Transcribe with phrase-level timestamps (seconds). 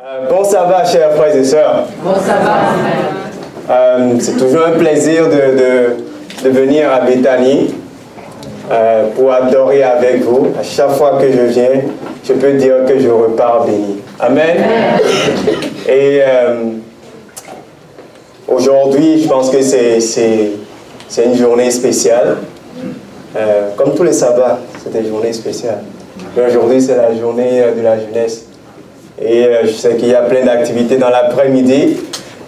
[0.00, 1.84] Euh, bon sabbat, chers frères et sœurs.
[2.04, 2.60] Bon sabbat,
[3.70, 7.74] Euh, c'est toujours un plaisir de, de- de venir à Bethany
[8.70, 10.48] euh, pour adorer avec vous.
[10.58, 11.80] À chaque fois que je viens,
[12.24, 13.98] je peux dire que je repars béni.
[14.20, 14.56] Amen.
[15.86, 16.54] Et euh,
[18.46, 20.52] aujourd'hui, je pense que c'est, c'est,
[21.08, 22.36] c'est une journée spéciale.
[23.76, 25.82] Comme tous les sabbats, c'est une journée spéciale.
[26.36, 28.46] Aujourd'hui, c'est la journée de la jeunesse.
[29.20, 31.96] Et euh, je sais qu'il y a plein d'activités dans l'après-midi.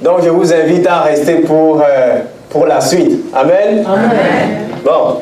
[0.02, 3.24] Donc, je vous invite à rester pour, euh, pour la suite.
[3.34, 3.84] Amen?
[4.84, 5.16] Bon.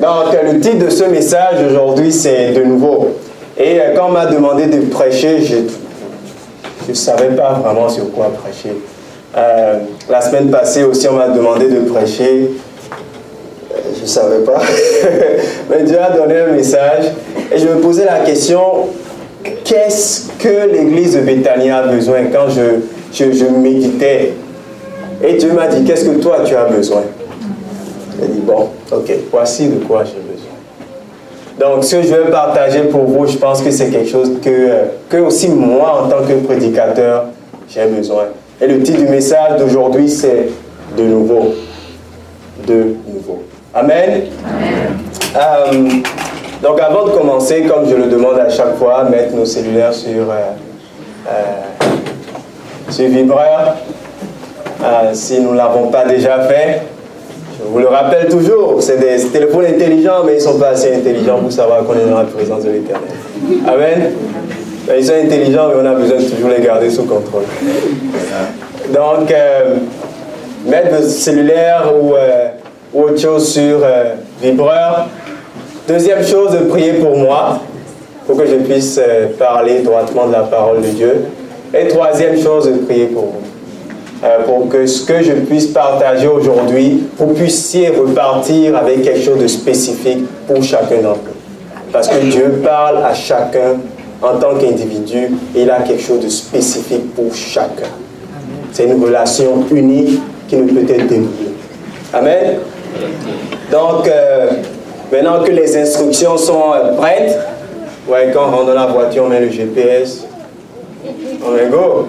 [0.00, 3.08] Donc, le titre de ce message aujourd'hui, c'est de nouveau.
[3.56, 5.56] Et euh, quand on m'a demandé de prêcher, je
[6.88, 8.74] ne savais pas vraiment sur quoi prêcher.
[10.08, 12.50] La semaine passée aussi, on m'a demandé de prêcher.
[13.96, 14.60] Je ne savais pas.
[15.70, 17.04] Mais Dieu a donné un message.
[17.52, 18.88] Et je me posais la question,
[19.64, 22.80] qu'est-ce que l'église de Béthanie a besoin quand je,
[23.12, 24.32] je, je méditais
[25.22, 27.02] Et Dieu m'a dit, qu'est-ce que toi tu as besoin
[28.20, 30.50] J'ai dit, bon, ok, voici de quoi j'ai besoin.
[31.58, 34.68] Donc, ce que je vais partager pour vous, je pense que c'est quelque chose que,
[35.08, 37.26] que aussi moi, en tant que prédicateur,
[37.68, 38.24] j'ai besoin.
[38.60, 40.48] Et le titre du message d'aujourd'hui, c'est
[40.96, 41.54] De nouveau.
[42.66, 43.42] De nouveau.
[43.72, 44.22] Amen.
[45.36, 45.88] Euh,
[46.62, 50.10] donc, avant de commencer, comme je le demande à chaque fois, mettre nos cellulaires sur,
[50.10, 50.52] euh,
[51.26, 51.32] euh,
[52.90, 53.76] sur vibreur.
[54.82, 56.82] Euh, si nous ne l'avons pas déjà fait,
[57.58, 60.94] je vous le rappelle toujours, c'est des téléphones intelligents, mais ils ne sont pas assez
[60.94, 63.10] intelligents pour savoir qu'on est dans la présence de l'Éternel.
[63.66, 64.12] Amen.
[64.86, 67.44] Ben, Ils sont intelligents, mais on a besoin de toujours les garder sous contrôle.
[68.92, 69.32] Donc,
[70.66, 72.48] mettre votre cellulaire ou, euh,
[72.94, 73.80] autre chose sur
[74.42, 75.06] vibreur.
[75.90, 77.58] Deuxième chose, de prier pour moi,
[78.24, 81.24] pour que je puisse euh, parler droitement de la parole de Dieu.
[81.74, 84.22] Et troisième chose, de prier pour vous.
[84.22, 89.40] Euh, pour que ce que je puisse partager aujourd'hui, vous puissiez repartir avec quelque chose
[89.40, 91.90] de spécifique pour chacun d'entre vous.
[91.92, 93.78] Parce que Dieu parle à chacun
[94.22, 97.90] en tant qu'individu il a quelque chose de spécifique pour chacun.
[98.70, 101.50] C'est une relation unique qui ne peut être dévoilée.
[102.12, 102.58] Amen.
[103.72, 104.50] Donc, euh,
[105.10, 107.38] maintenant que les instructions sont euh, prêtes,
[108.08, 110.26] ouais, quand on rentre dans la voiture, on met le GPS.
[111.44, 112.08] On est go.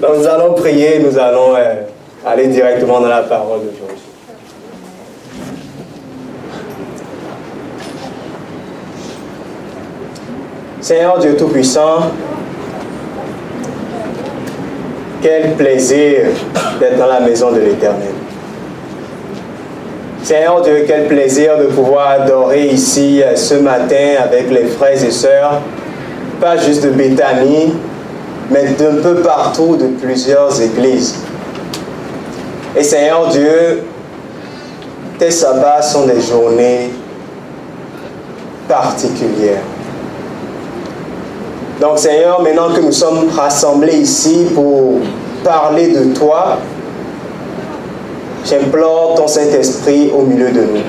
[0.00, 1.74] Donc, nous allons prier, nous allons euh,
[2.26, 3.92] aller directement dans la parole d'aujourd'hui.
[10.80, 12.10] Seigneur Dieu Tout-Puissant,
[15.22, 16.26] quel plaisir
[16.80, 18.11] d'être dans la maison de l'Éternel.
[20.22, 25.10] Seigneur Dieu, quel plaisir de pouvoir adorer ici euh, ce matin avec les frères et
[25.10, 25.60] sœurs,
[26.40, 27.74] pas juste de Béthanie,
[28.48, 31.16] mais d'un peu partout de plusieurs églises.
[32.76, 33.82] Et Seigneur Dieu,
[35.18, 36.90] tes sabbats sont des journées
[38.68, 39.62] particulières.
[41.80, 45.00] Donc Seigneur, maintenant que nous sommes rassemblés ici pour
[45.42, 46.58] parler de toi,
[48.44, 50.82] j'implore ton Saint-Esprit au milieu de nous.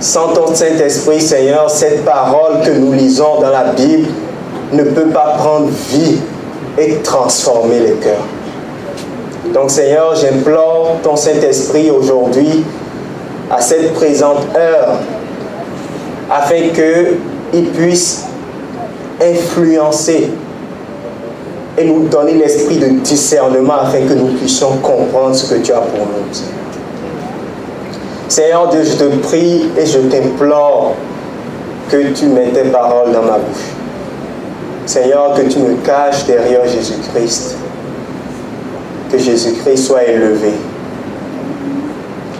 [0.00, 4.08] Sans ton Saint-Esprit, Seigneur, cette parole que nous lisons dans la Bible
[4.72, 6.18] ne peut pas prendre vie
[6.78, 8.24] et transformer les cœurs.
[9.52, 12.64] Donc Seigneur, j'implore ton Saint-Esprit aujourd'hui
[13.50, 14.98] à cette présente heure
[16.30, 18.24] afin qu'il puisse
[19.20, 20.30] influencer
[21.78, 25.80] et nous donner l'esprit de discernement afin que nous puissions comprendre ce que tu as
[25.80, 26.34] pour nous.
[28.28, 30.94] Seigneur Dieu, je te prie et je t'implore
[31.88, 33.72] que tu mettes tes paroles dans ma bouche.
[34.86, 37.56] Seigneur, que tu me caches derrière Jésus-Christ.
[39.10, 40.52] Que Jésus-Christ soit élevé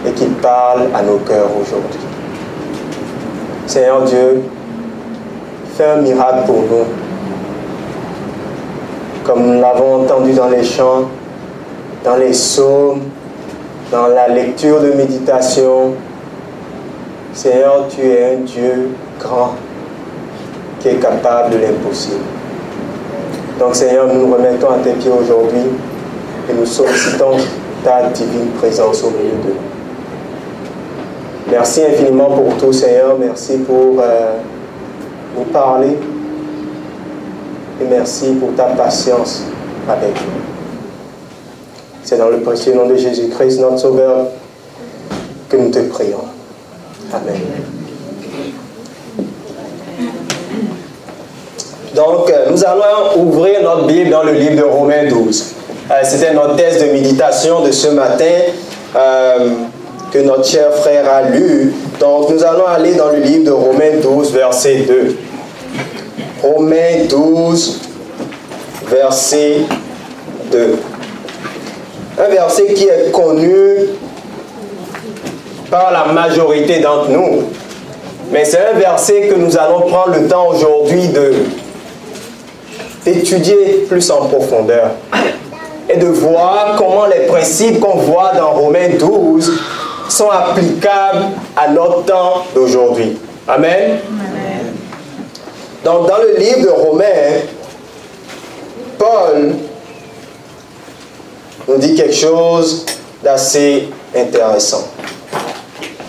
[0.05, 1.99] et qu'il parle à nos cœurs aujourd'hui.
[3.65, 4.41] Seigneur Dieu,
[5.75, 6.98] fais un miracle pour nous.
[9.29, 11.03] Comme nous l'avons entendu dans les chants,
[12.03, 13.01] dans les psaumes,
[13.91, 15.93] dans la lecture de méditation.
[17.31, 18.89] Seigneur, tu es un Dieu
[19.19, 19.53] grand
[20.79, 22.23] qui est capable de l'impossible.
[23.59, 25.61] Donc Seigneur, nous nous remettons à tes pieds aujourd'hui
[26.49, 27.37] et nous sollicitons
[27.83, 29.55] ta divine présence au milieu de nous.
[31.51, 34.31] Merci infiniment pour tout Seigneur, merci pour euh,
[35.37, 35.99] nous parler
[37.81, 39.43] et merci pour ta patience
[39.87, 40.41] avec nous.
[42.03, 44.27] C'est dans le précieux nom de Jésus-Christ, notre Sauveur,
[45.47, 46.23] que nous te prions.
[47.13, 47.39] Amen.
[51.95, 55.55] Donc, euh, nous allons ouvrir notre Bible dans le livre de Romains 12.
[55.91, 58.25] Euh, c'était notre thèse de méditation de ce matin
[58.95, 59.49] euh,
[60.11, 61.73] que notre cher frère a lu.
[61.99, 65.17] Donc, nous allons aller dans le livre de Romains 12, verset 2.
[66.41, 67.81] Romains 12,
[68.87, 69.61] verset
[70.51, 70.79] 2.
[72.17, 73.87] Un verset qui est connu
[75.69, 77.43] par la majorité d'entre nous.
[78.31, 81.09] Mais c'est un verset que nous allons prendre le temps aujourd'hui
[83.03, 84.91] d'étudier plus en profondeur
[85.89, 89.51] et de voir comment les principes qu'on voit dans Romains 12
[90.09, 91.25] sont applicables
[91.57, 93.17] à notre temps d'aujourd'hui.
[93.47, 93.99] Amen.
[95.83, 97.41] Donc dans le livre de Romains,
[98.97, 99.55] Paul
[101.67, 102.85] nous dit quelque chose
[103.23, 104.87] d'assez intéressant.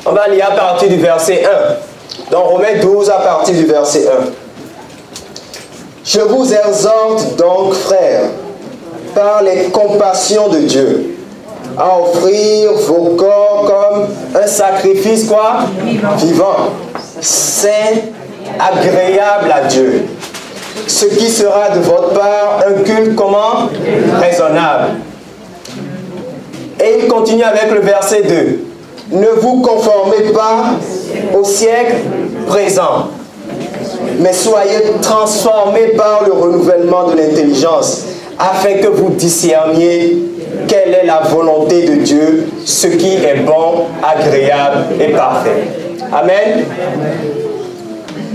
[0.06, 2.30] On va lire à partir du verset 1.
[2.30, 4.10] Dans Romains 12, à partir du verset 1.
[6.04, 8.30] Je vous exhorte donc, frères,
[9.14, 11.16] par les compassions de Dieu,
[11.76, 14.08] à offrir vos corps comme
[14.42, 15.60] un sacrifice quoi?
[16.16, 16.70] Vivant,
[17.20, 17.68] saint,
[18.58, 20.04] agréable à Dieu.
[20.86, 23.68] Ce qui sera de votre part un culte comment?
[24.20, 24.94] Raisonnable.
[26.82, 28.64] Et il continue avec le verset 2.
[29.12, 30.76] Ne vous conformez pas
[31.36, 31.96] au siècle
[32.46, 33.08] présent,
[34.18, 38.04] mais soyez transformés par le renouvellement de l'intelligence,
[38.38, 40.16] afin que vous discerniez
[40.68, 45.68] quelle est la volonté de Dieu, ce qui est bon, agréable et parfait.
[46.12, 46.64] Amen.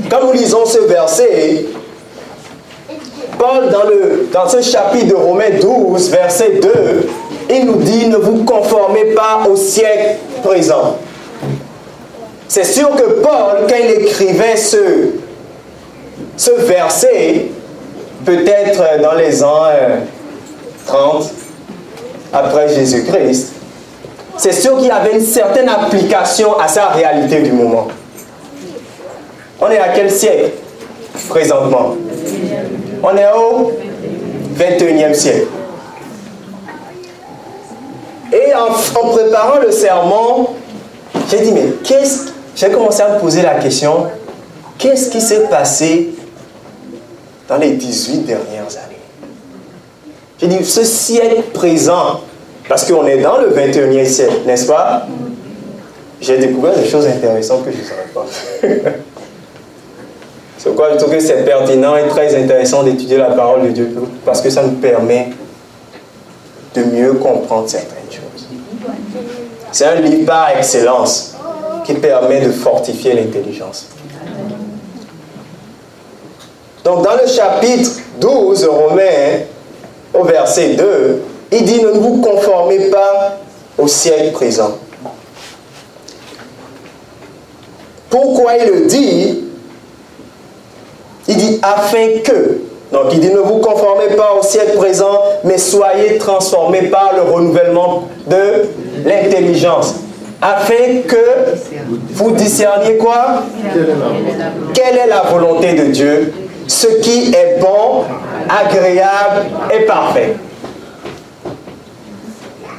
[0.10, 1.66] Quand nous lisons ce verset,
[3.38, 7.10] Paul, dans, le, dans ce chapitre de Romains 12, verset 2,
[7.50, 10.98] il nous dit, ne vous conformez pas au siècle présent.
[12.48, 14.78] C'est sûr que Paul, quand il écrivait ce,
[16.38, 17.48] ce verset,
[18.26, 19.66] peut-être dans les ans
[20.86, 21.28] 30 euh,
[22.34, 23.54] après Jésus-Christ,
[24.38, 27.88] c'est sûr qu'il avait une certaine application à sa réalité du moment.
[29.60, 30.52] On est à quel siècle
[31.30, 31.96] présentement?
[33.02, 33.72] On est au
[34.58, 35.48] 21e siècle.
[38.34, 40.50] Et en, préparant le sermon,
[41.30, 42.34] j'ai dit, mais qu'est-ce...
[42.56, 44.08] J'ai commencé à me poser la question,
[44.78, 46.12] qu'est-ce qui s'est passé
[47.50, 48.96] dans les 18 dernières années?
[50.40, 52.22] J'ai dit, ce siècle présent,
[52.70, 55.06] parce qu'on est dans le 21e siècle, n'est-ce pas?
[56.22, 58.96] J'ai découvert des choses intéressantes que je ne savais pas.
[60.66, 63.96] C'est pourquoi je trouve que c'est pertinent et très intéressant d'étudier la parole de Dieu,
[64.26, 65.30] parce que ça nous permet
[66.74, 68.48] de mieux comprendre certaines choses.
[69.72, 71.36] C'est un livre par excellence
[71.84, 73.90] qui permet de fortifier l'intelligence.
[76.84, 79.44] Donc dans le chapitre 12 Romains,
[80.16, 81.22] au verset 2,
[81.52, 83.38] il dit ne vous conformez pas
[83.78, 84.72] au siècle présent.
[88.10, 89.45] Pourquoi il le dit?
[91.62, 92.62] Afin que
[92.92, 97.24] donc il dit ne vous conformez pas au siècle présent, mais soyez transformés par le
[97.24, 98.64] renouvellement de
[99.06, 99.96] l'intelligence.
[100.42, 101.56] Afin que
[102.12, 103.44] vous discerniez quoi?
[104.74, 106.34] Quelle est la volonté de Dieu?
[106.68, 108.04] Ce qui est bon,
[108.50, 110.36] agréable et parfait.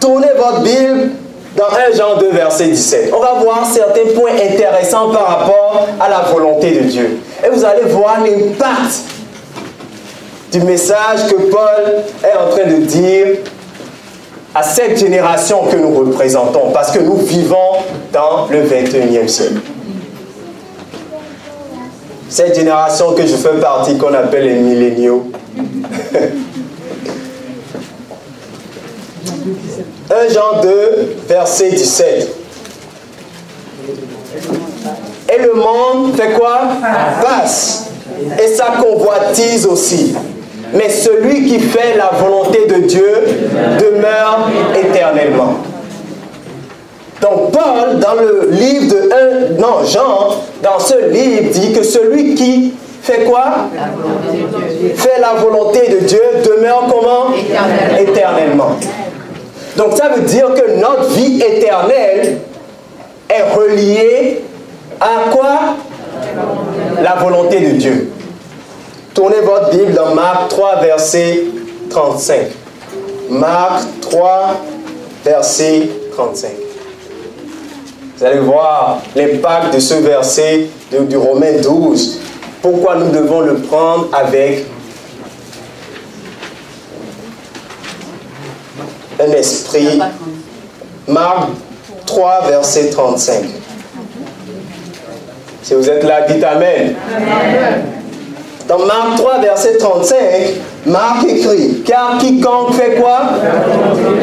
[0.01, 1.11] Tournez votre Bible
[1.57, 3.13] dans 1 Jean 2, verset 17.
[3.17, 7.19] On va voir certains points intéressants par rapport à la volonté de Dieu.
[7.45, 9.03] Et vous allez voir l'impact
[10.53, 13.27] du message que Paul est en train de dire
[14.55, 17.77] à cette génération que nous représentons, parce que nous vivons
[18.13, 19.61] dans le 21e siècle.
[22.29, 25.31] Cette génération que je fais partie, qu'on appelle les milléniaux.
[30.09, 32.29] 1 Jean 2, verset 17.
[35.33, 36.61] Et le monde fait quoi?
[37.23, 37.91] Passe.
[38.43, 40.15] Et sa convoitise aussi
[40.73, 43.23] mais celui qui fait la volonté de Dieu
[43.81, 45.55] demeure éternellement.
[47.21, 50.29] Donc Paul, dans le livre de 1, non, Jean,
[50.63, 53.69] dans ce livre, dit que celui qui fait quoi?
[54.97, 57.35] Fait la volonté de Dieu demeure comment?
[57.99, 58.77] Éternellement.
[59.77, 62.39] Donc ça veut dire que notre vie éternelle
[63.29, 64.43] est reliée
[65.01, 65.77] à quoi
[67.03, 68.13] La volonté de Dieu?
[69.15, 71.45] Tournez votre Bible dans Marc 3, verset
[71.91, 72.39] 35.
[73.31, 74.57] Marc 3,
[75.25, 76.51] verset 35.
[78.17, 82.21] Vous allez voir l'impact de ce verset du Romain 12
[82.67, 84.67] pourquoi nous devons le prendre avec
[89.21, 90.01] un esprit?
[91.07, 91.51] Marc
[92.07, 93.45] 3, verset 35.
[95.67, 96.95] Si vous êtes là, dites Amen.
[98.69, 100.17] Dans Marc 3, verset 35,
[100.87, 103.19] Marc écrit, car quiconque fait quoi?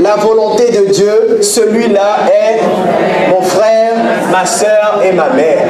[0.02, 3.92] La volonté de Dieu, celui-là est mon frère,
[4.32, 5.68] ma soeur et ma mère.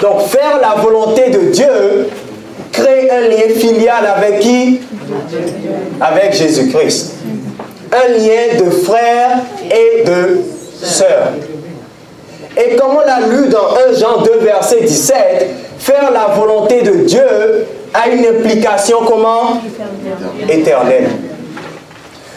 [0.00, 2.08] Donc faire la volonté de Dieu
[2.70, 4.82] crée un lien filial avec qui?
[6.00, 7.14] Avec Jésus-Christ.
[7.90, 9.30] Un lien de frère
[9.68, 10.42] et de
[10.80, 11.32] sœur.
[12.56, 15.46] Et comme on l'a lu dans 1 Jean 2, verset 17,
[15.78, 19.60] faire la volonté de Dieu a une implication comment?
[20.48, 21.10] Éternelle.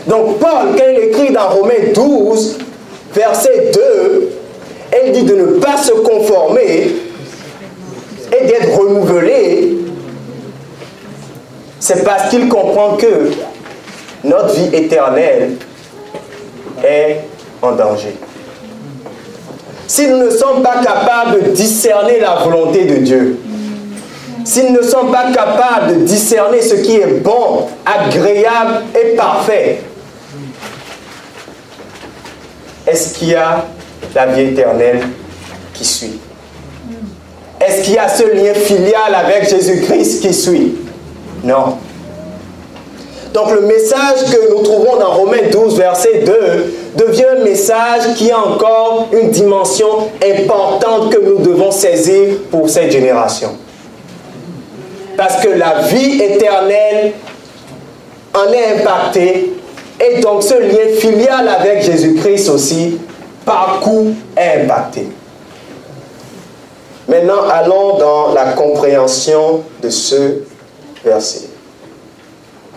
[0.08, 2.58] Donc Paul, quand il écrit dans Romains 12,
[3.14, 4.30] verset 2,
[5.06, 6.96] il dit de ne pas se conformer
[8.32, 9.78] et d'être renouvelé.
[11.80, 13.32] C'est parce qu'il comprend que
[14.24, 15.52] notre vie éternelle
[16.84, 17.20] est
[17.62, 18.16] en danger.
[19.88, 23.40] Si nous ne sommes pas capables de discerner la volonté de Dieu,
[24.44, 29.82] si nous ne sommes pas capables de discerner ce qui est bon, agréable et parfait,
[32.86, 33.66] est-ce qu'il y a
[34.14, 35.02] la vie éternelle
[35.74, 36.20] qui suit?
[37.60, 40.76] Est-ce qu'il y a ce lien filial avec Jésus-Christ qui suit?
[41.44, 41.78] Non.
[43.34, 46.34] Donc le message que nous trouvons dans Romains 12, verset 2,
[46.98, 52.92] devient un message qui a encore une dimension importante que nous devons saisir pour cette
[52.92, 53.52] génération.
[55.16, 57.14] Parce que la vie éternelle
[58.34, 59.54] en est impactée
[60.00, 62.98] et donc ce lien filial avec Jésus-Christ aussi,
[63.46, 65.08] par coup, est impacté.
[67.08, 70.42] Maintenant, allons dans la compréhension de ce
[71.04, 71.48] verset.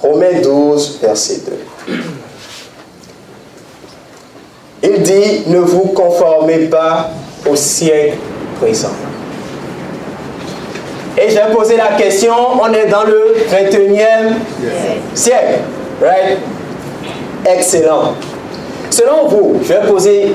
[0.00, 1.40] Romains 12, verset
[1.88, 1.94] 2.
[4.82, 7.10] Il dit, ne vous conformez pas
[7.49, 8.16] au siècle
[8.60, 8.92] présent.
[11.18, 12.32] Et j'ai posé la question,
[12.62, 14.34] on est dans le 21e
[15.14, 15.60] siècle,
[16.00, 16.38] right?
[17.44, 18.14] Excellent.
[18.88, 20.34] Selon vous, je vais poser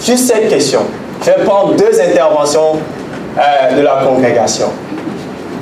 [0.00, 0.80] juste cette question.
[1.22, 2.78] Je vais prendre deux interventions
[3.38, 4.66] euh, de la congrégation.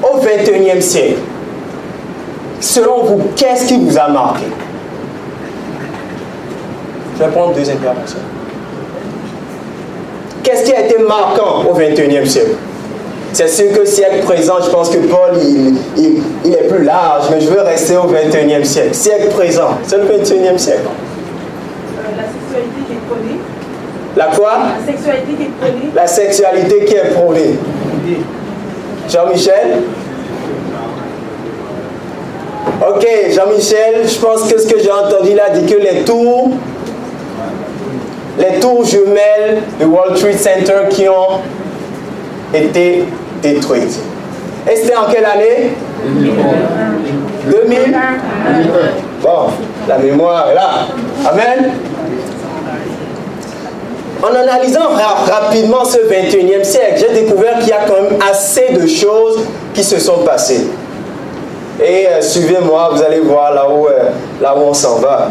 [0.02, 1.18] Au 21e siècle,
[2.60, 4.44] selon vous, qu'est-ce qui vous a marqué?
[7.18, 8.18] Je vais prendre deux interventions.
[10.42, 12.52] Qu'est-ce qui a été marquant au 21e siècle?
[13.32, 15.74] C'est sûr que le siècle présent, je pense que Paul, il,
[16.44, 18.94] il, est plus large, mais je veux rester au 21e siècle.
[18.94, 20.82] Siècle présent, c'est le 21e siècle.
[21.98, 23.40] Euh, la sexualité qui est prônée.
[24.16, 24.52] La quoi?
[24.78, 25.92] La sexualité qui est prônée.
[25.94, 27.58] La sexualité qui est prônée.
[29.08, 29.82] Jean-Michel?
[32.88, 36.50] Ok, Jean-Michel, je pense que ce que j'ai entendu là dit que les tours,
[38.38, 41.40] les tours jumelles du World Trade Center qui ont
[42.54, 43.04] été
[43.42, 43.98] détruites.
[44.70, 45.72] Et c'était en quelle année?
[46.04, 47.96] 2000
[49.22, 49.50] Bon,
[49.88, 50.70] la mémoire est là.
[51.28, 51.72] Amen.
[54.22, 54.88] En analysant
[55.26, 59.84] rapidement ce 21e siècle, j'ai découvert qu'il y a quand même assez de choses qui
[59.84, 60.66] se sont passées.
[61.80, 65.28] Et euh, suivez-moi, vous allez voir là où, euh, là où on s'en va.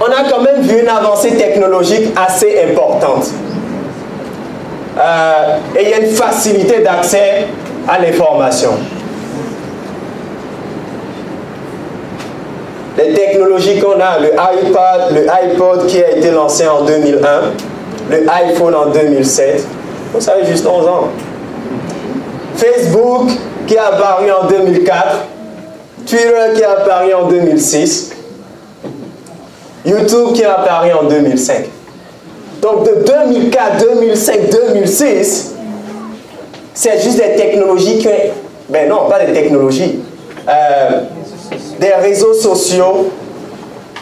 [0.00, 3.30] On a quand même vu une avancée technologique assez importante.
[4.98, 7.46] Euh, et il y a une facilité d'accès
[7.88, 8.72] à l'information.
[12.96, 17.20] Les technologies qu'on a, le iPad, le iPod qui a été lancé en 2001,
[18.10, 19.66] le iPhone en 2007,
[20.14, 21.08] vous savez, juste 11 ans.
[22.56, 23.28] Facebook,
[23.66, 25.26] qui est apparu en 2004,
[26.06, 28.15] Twitter qui est apparu en 2006,
[29.86, 31.64] YouTube qui est apparu en 2005.
[32.60, 35.54] Donc de 2004, 2005, 2006,
[36.74, 38.08] c'est juste des technologies qui...
[38.68, 40.00] Ben non, pas des technologies.
[40.48, 41.00] Euh,
[41.78, 43.10] des réseaux sociaux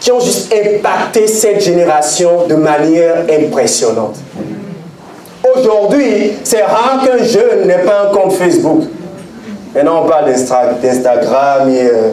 [0.00, 4.16] qui ont juste impacté cette génération de manière impressionnante.
[5.56, 8.84] Aujourd'hui, c'est rare qu'un jeune n'ait pas un compte Facebook.
[9.74, 10.32] Maintenant, on parle
[10.82, 12.10] d'Instagram et euh,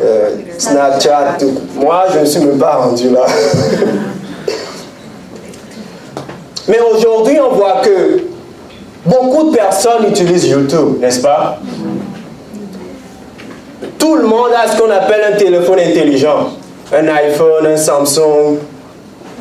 [0.00, 1.38] euh, Snapchat.
[1.74, 3.26] Moi, je ne suis même pas rendu là.
[6.68, 8.22] Mais aujourd'hui, on voit que
[9.04, 11.58] beaucoup de personnes utilisent YouTube, n'est-ce pas?
[13.98, 16.50] Tout le monde a ce qu'on appelle un téléphone intelligent.
[16.92, 18.58] Un iPhone, un Samsung,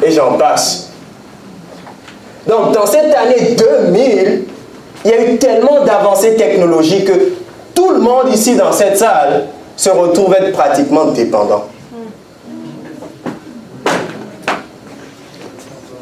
[0.04, 0.90] et j'en passe.
[2.48, 4.44] Donc, dans cette année 2000,
[5.06, 7.34] il y a eu tellement d'avancées technologiques que
[7.76, 9.48] tout le monde ici dans cette salle
[9.78, 11.66] se retrouve être pratiquement dépendant.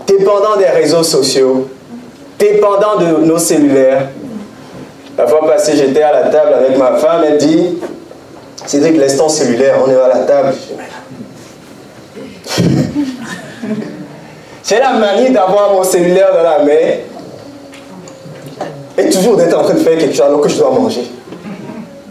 [0.07, 1.67] Dépendant des réseaux sociaux,
[2.39, 4.07] dépendant de nos cellulaires.
[5.17, 7.77] La fois passée, j'étais à la table avec ma femme, elle dit,
[8.65, 10.53] Cédric, laisse ton cellulaire, on est à la table.
[14.67, 17.01] J'ai la manie d'avoir mon cellulaire dans la main
[18.97, 21.11] et toujours d'être en train de faire quelque chose alors que je dois manger.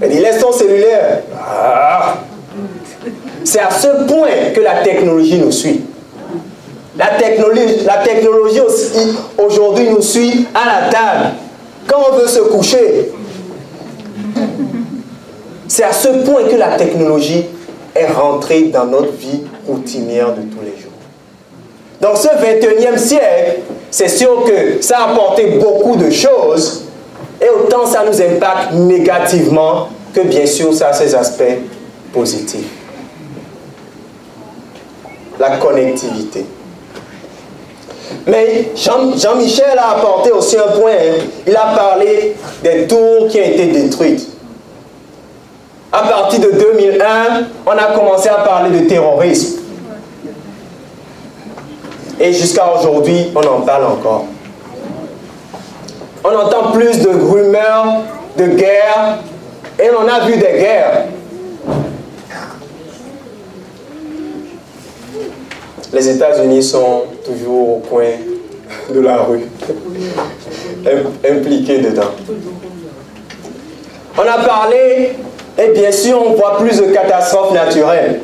[0.00, 1.22] Elle dit, laisse ton cellulaire.
[1.38, 2.16] Ah.
[3.44, 5.82] C'est à ce point que la technologie nous suit.
[6.96, 11.34] La technologie, la technologie aussi, aujourd'hui, nous suit à la table.
[11.86, 13.12] Quand on veut se coucher,
[15.68, 17.44] c'est à ce point que la technologie
[17.94, 20.92] est rentrée dans notre vie routinière de tous les jours.
[22.00, 23.60] Dans ce 21e siècle,
[23.90, 26.83] c'est sûr que ça a apporté beaucoup de choses,
[27.40, 31.58] et autant ça nous impacte négativement que bien sûr ça a ses aspects
[32.12, 32.68] positifs.
[35.38, 36.46] La connectivité.
[38.26, 40.92] Mais Jean-Michel a apporté aussi un point.
[40.92, 41.24] Hein.
[41.46, 44.28] Il a parlé des tours qui ont été détruites.
[45.92, 47.04] À partir de 2001,
[47.66, 49.60] on a commencé à parler de terrorisme.
[52.18, 54.26] Et jusqu'à aujourd'hui, on en parle encore.
[56.26, 58.02] On entend plus de rumeurs
[58.38, 59.19] de guerre
[59.78, 61.04] et on a vu des guerres.
[65.93, 68.09] Les États-Unis sont toujours au coin
[68.93, 69.45] de la rue,
[71.31, 72.11] impliqués dedans.
[74.16, 75.12] On a parlé,
[75.59, 78.23] et bien sûr, on voit plus de catastrophes naturelles.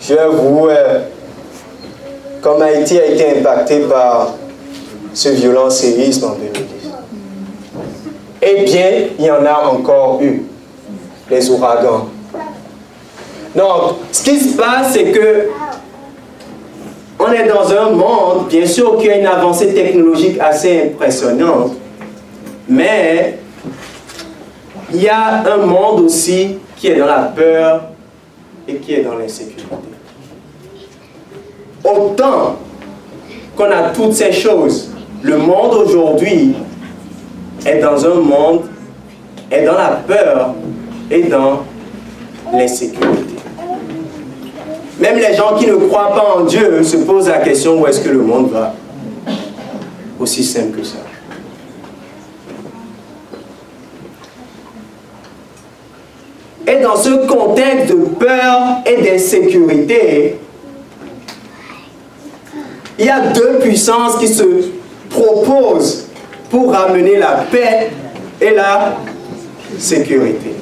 [0.00, 1.00] Je vous, euh,
[2.42, 4.34] comme Haïti a été impacté par
[5.14, 6.79] ce violent séisme en 2010.
[8.42, 10.42] Eh bien, il y en a encore eu,
[11.30, 12.08] les ouragans.
[13.54, 15.48] Donc, ce qui se passe, c'est que
[17.18, 21.72] on est dans un monde, bien sûr, qui a une avancée technologique assez impressionnante,
[22.66, 23.38] mais
[24.92, 27.82] il y a un monde aussi qui est dans la peur
[28.66, 29.66] et qui est dans l'insécurité.
[31.84, 32.56] Autant
[33.54, 34.90] qu'on a toutes ces choses,
[35.22, 36.54] le monde aujourd'hui
[37.66, 38.62] est dans un monde,
[39.50, 40.54] est dans la peur
[41.10, 41.64] et dans
[42.52, 43.36] l'insécurité.
[45.00, 48.00] Même les gens qui ne croient pas en Dieu se posent la question où est-ce
[48.00, 48.74] que le monde va.
[50.18, 50.98] Aussi simple que ça?
[56.66, 60.38] Et dans ce contexte de peur et d'insécurité,
[62.98, 64.44] il y a deux puissances qui se
[65.08, 66.09] proposent
[66.50, 67.90] pour ramener la paix
[68.40, 68.96] et la
[69.78, 70.54] sécurité.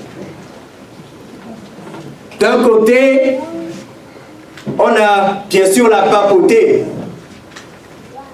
[2.38, 3.38] D'un côté,
[4.79, 6.85] on a bien sûr la papauté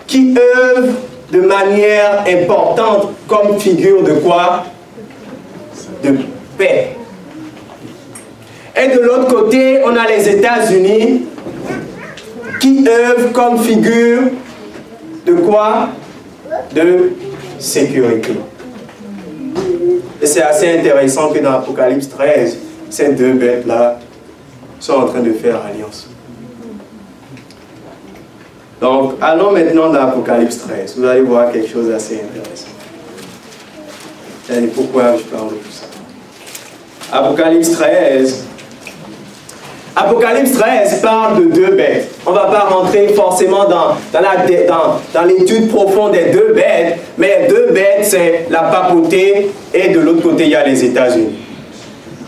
[0.06, 0.92] qui œuvre
[1.32, 4.64] de manière importante comme figure de quoi?
[6.02, 6.16] De
[6.58, 6.96] paix.
[8.76, 11.26] Et de l'autre côté, on a les États-Unis
[12.60, 14.22] qui œuvrent comme figure
[15.24, 15.88] de quoi?
[16.74, 17.12] De
[17.64, 18.32] sécurité.
[20.22, 22.58] Et c'est assez intéressant que dans Apocalypse 13,
[22.90, 23.98] ces deux bêtes-là
[24.80, 26.08] sont en train de faire alliance.
[28.80, 30.96] Donc, allons maintenant dans Apocalypse 13.
[30.98, 32.68] Vous allez voir quelque chose d'assez intéressant.
[34.52, 35.86] Et pourquoi je parle de tout ça?
[37.16, 38.44] Apocalypse 13.
[39.96, 42.10] Apocalypse 13 parle de deux bêtes.
[42.26, 47.68] On ne va pas rentrer forcément dans, dans, l'étude profonde des deux bêtes, mais deux
[47.70, 51.38] bêtes, c'est la papauté et de l'autre côté, il y a les États-Unis.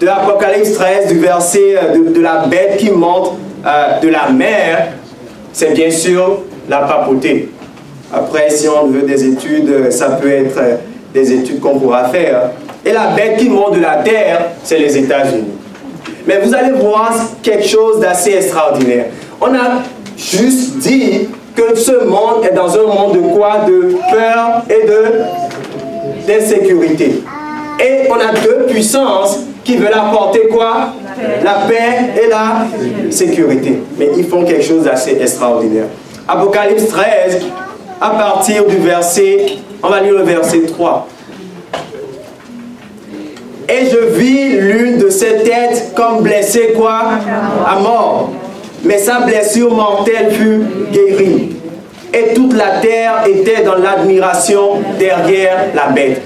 [0.00, 3.32] De l'Apocalypse 13, du verset euh, de, la bête qui monte
[3.66, 4.92] euh, de la mer,
[5.52, 7.48] c'est bien sûr la papauté.
[8.14, 10.60] Après, si on veut des études, ça peut être
[11.12, 12.50] des études qu'on pourra faire.
[12.84, 15.48] Et la bête qui monte de la terre, c'est les États-Unis.
[16.26, 19.06] Mais vous allez voir quelque chose d'assez extraordinaire.
[19.40, 19.82] On a
[20.16, 23.58] juste dit que ce monde est dans un monde de quoi?
[23.66, 25.02] De peur et de
[26.26, 27.22] d'insécurité.
[27.78, 30.88] Et on a deux puissances qui veulent apporter quoi?
[31.44, 32.66] La paix et la
[33.10, 33.82] sécurité.
[33.98, 35.86] Mais ils font quelque chose d'assez extraordinaire.
[36.28, 37.42] Apocalypse 13,
[38.00, 41.06] à partir du verset, on va lire le verset 3.
[43.68, 47.02] Et je vis l'une de ses têtes comme blessée quoi?
[47.66, 48.30] À mort.
[48.84, 51.56] Mais sa blessure mortelle fut guérie.
[52.14, 56.22] Et toute la terre était dans l'admiration derrière la bête.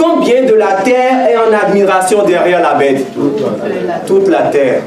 [0.00, 3.06] combien de la terre est en admiration derrière la bête?
[4.06, 4.82] Toute la terre.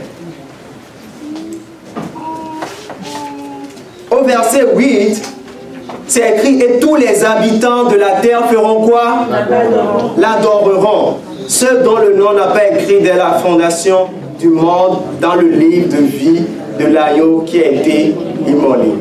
[4.12, 5.24] Au verset 8,
[6.08, 9.28] c'est écrit, et tous les habitants de la terre feront quoi?
[10.18, 11.18] L'adoreront.
[11.48, 14.08] Ceux dont le nom n'a pas écrit dès la fondation
[14.40, 16.44] du monde dans le livre de vie
[16.80, 18.16] de l'agneau qui a été
[18.48, 18.94] immolé.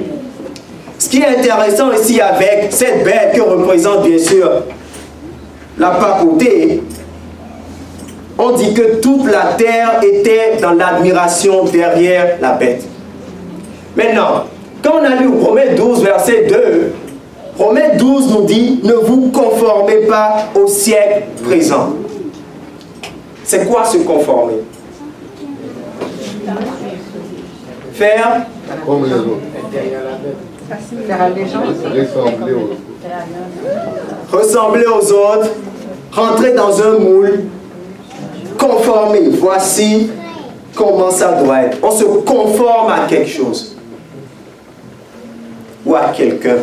[0.98, 4.48] Ce qui est intéressant ici avec cette bête que représente bien sûr
[5.78, 6.82] la papauté,
[8.38, 12.84] on dit que toute la terre était dans l'admiration derrière la bête.
[13.96, 14.44] Maintenant,
[14.82, 16.92] quand on a lu Romains 12, verset 2,
[17.58, 21.90] Romains 12 nous dit, ne vous conformez pas au siècle présent.
[23.44, 24.62] C'est quoi se conformer?
[27.92, 28.46] Faire
[28.86, 29.40] Comme les autres.
[34.32, 35.50] Ressembler aux autres.
[36.12, 37.44] rentrer dans un moule,
[38.58, 39.28] conformer.
[39.30, 40.10] Voici
[40.74, 41.78] comment ça doit être.
[41.82, 43.76] On se conforme à quelque chose
[45.84, 46.56] ou à quelqu'un.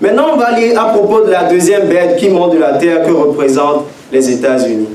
[0.00, 3.04] Maintenant, on va lire à propos de la deuxième bête qui monte de la terre
[3.04, 4.88] que représentent les États-Unis.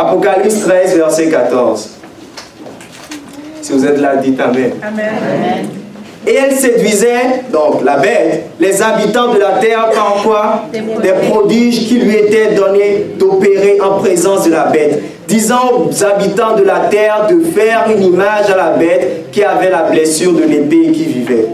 [0.00, 1.90] Apocalypse 13, verset 14.
[3.60, 4.72] Si vous êtes là, dites Amen.
[4.82, 5.68] Amen.
[6.26, 10.64] Et elle séduisait, donc la bête, les habitants de la terre par quoi?
[10.72, 16.56] Des prodiges qui lui étaient donnés d'opérer en présence de la bête, disant aux habitants
[16.56, 20.44] de la terre de faire une image à la bête qui avait la blessure de
[20.44, 21.46] l'épée et qui vivait.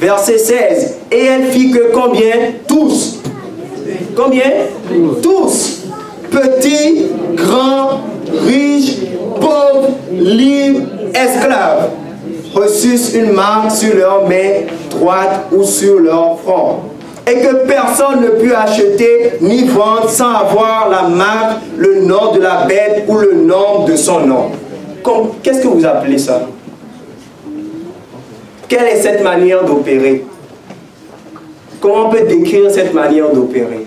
[0.00, 0.96] Verset 16.
[1.12, 2.32] Et elle fit que combien?
[2.66, 3.20] Tous.
[4.14, 4.52] Combien?
[5.22, 5.75] Tous.
[6.30, 8.00] Petits, grands,
[8.46, 8.96] riches,
[9.40, 11.90] pauvres, libres, esclaves
[12.54, 16.80] reçussent une marque sur leur main droite ou sur leur front.
[17.28, 22.40] Et que personne ne put acheter ni vendre sans avoir la marque, le nom de
[22.40, 24.50] la bête ou le nom de son nom.
[25.42, 26.42] Qu'est-ce que vous appelez ça?
[28.68, 30.24] Quelle est cette manière d'opérer?
[31.80, 33.86] Comment on peut décrire cette manière d'opérer?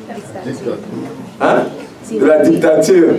[1.41, 1.63] Hein?
[2.12, 3.13] De la dictature.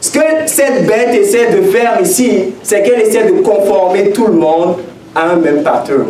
[0.00, 4.34] Ce que cette bête essaie de faire ici, c'est qu'elle essaie de conformer tout le
[4.34, 4.76] monde
[5.14, 6.06] à un même pattern.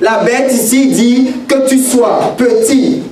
[0.00, 3.02] La bête ici dit que tu sois petit,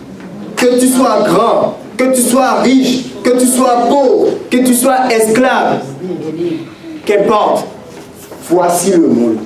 [0.57, 5.11] que tu sois grand, que tu sois riche, que tu sois pauvre, que tu sois
[5.11, 5.81] esclave.
[7.07, 7.65] Qu'importe,
[8.51, 9.37] voici le moule.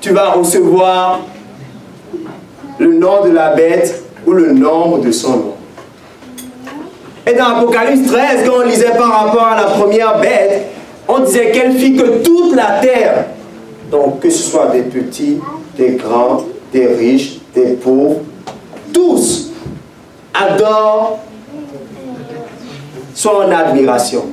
[0.00, 1.20] Tu vas recevoir
[2.78, 5.54] le nom de la bête ou le nombre de son nom.
[7.26, 10.66] Et dans Apocalypse 13, quand on lisait par rapport à la première bête,
[11.06, 13.26] on disait qu'elle fit que toute la terre,
[13.90, 15.38] donc que ce soit des petits,
[15.76, 18.20] des grands, des riches, des pauvres,
[18.92, 19.50] tous
[20.32, 21.18] adorent,
[23.14, 24.24] sont en admiration.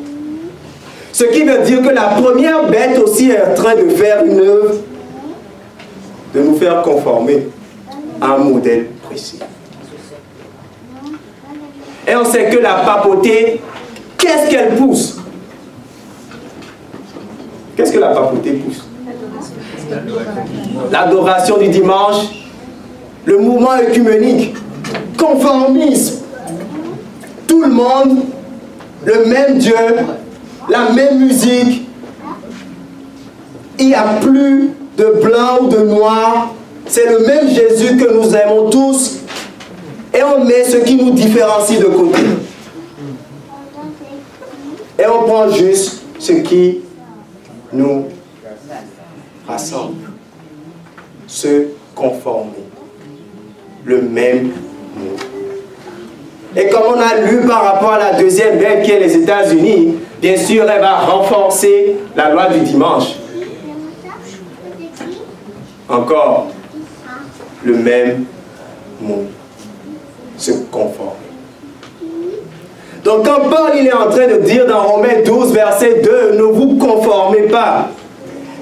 [1.12, 4.39] Ce qui veut dire que la première bête aussi est en train de faire une
[4.39, 4.75] œuvre,
[6.34, 7.47] de nous faire conformer
[8.21, 9.39] un modèle précis.
[12.08, 13.62] Et on sait que la papauté,
[14.17, 15.17] qu'est-ce qu'elle pousse?
[17.75, 18.88] Qu'est-ce que la papauté pousse?
[20.91, 22.45] L'adoration du dimanche,
[23.25, 24.56] le mouvement œcuménique,
[25.17, 26.21] conformisme,
[27.47, 28.19] tout le monde,
[29.06, 29.75] le même Dieu,
[30.69, 31.88] la même musique.
[33.78, 36.54] Il n'y a plus de blanc ou de noir.
[36.88, 39.19] C'est le même Jésus que nous aimons tous.
[40.13, 42.21] Et on met ce qui nous différencie de côté.
[44.98, 46.82] Et on prend juste ce qui
[47.74, 48.06] nous
[49.48, 50.12] rassemble.
[51.28, 52.52] Se conformer.
[53.84, 54.52] Le même
[54.95, 55.15] mot.
[56.56, 59.95] Et comme on a lu par rapport à la deuxième bête qui est les États-Unis,
[60.21, 63.15] bien sûr, elle va renforcer la loi du dimanche.
[65.89, 66.48] Encore
[67.65, 68.25] le même
[69.01, 69.23] mot.
[70.38, 71.12] Se conformer.
[73.04, 76.43] Donc quand Paul il est en train de dire dans Romains 12, verset 2, ne
[76.43, 77.89] vous conformez pas,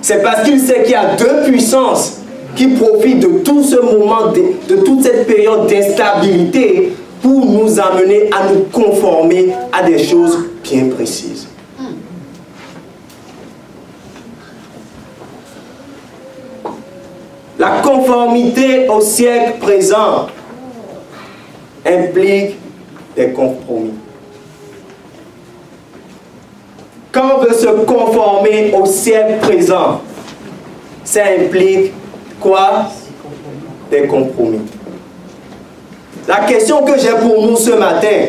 [0.02, 2.20] c'est parce qu'il sait qu'il y a deux puissances
[2.56, 8.30] qui profitent de tout ce moment, de, de toute cette période d'instabilité pour nous amener
[8.32, 11.48] à nous conformer à des choses bien précises.
[17.64, 20.28] La conformité au siècle présent
[21.86, 22.58] implique
[23.16, 23.94] des compromis.
[27.14, 30.02] Quand on veut se conformer au siècle présent,
[31.06, 31.94] ça implique
[32.42, 32.90] quoi?
[33.90, 34.68] Des compromis.
[36.28, 38.26] La question que j'ai pour nous ce matin,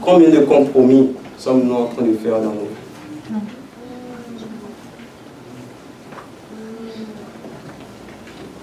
[0.00, 2.78] combien de compromis sommes-nous en train de faire dans nos vies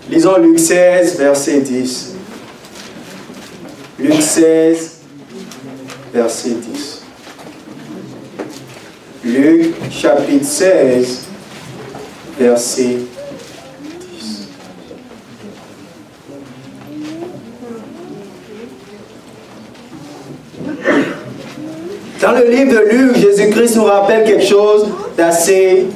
[0.07, 2.15] Lisons Luc 16, verset 10.
[3.97, 4.99] Luc 16,
[6.13, 7.01] verset 10.
[9.23, 11.21] Luc chapitre 16,
[12.37, 14.49] verset 10.
[22.21, 24.87] Dans le livre de Luc, Jésus-Christ nous rappelle quelque chose
[25.17, 25.87] d'assez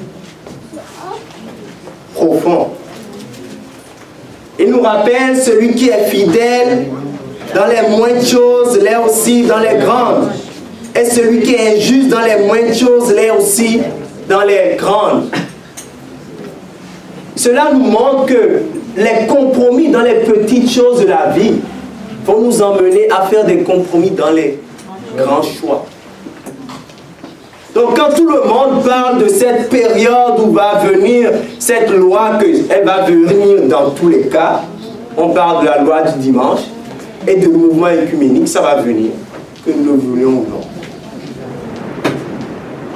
[2.15, 2.68] profond.
[4.79, 6.85] Nous rappelle celui qui est fidèle
[7.53, 10.31] dans les moindres choses, l'est aussi dans les grandes.
[10.95, 13.81] Et celui qui est injuste dans les moindres choses, l'est aussi
[14.29, 15.31] dans les grandes.
[17.35, 18.61] Cela nous montre que
[18.95, 21.55] les compromis dans les petites choses de la vie
[22.25, 24.59] vont nous emmener à faire des compromis dans les
[25.17, 25.85] grands choix.
[27.79, 32.45] Donc quand tout le monde parle de cette période où va venir cette loi, que
[32.45, 34.63] elle va venir dans tous les cas,
[35.15, 36.59] on parle de la loi du dimanche
[37.25, 39.11] et de mouvement écuménique, ça va venir,
[39.65, 40.61] que nous le voulions ou non.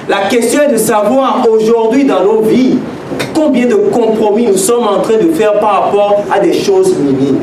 [0.09, 2.77] La question est de savoir aujourd'hui dans nos vies
[3.33, 7.39] combien de compromis nous sommes en train de faire par rapport à des choses minimes.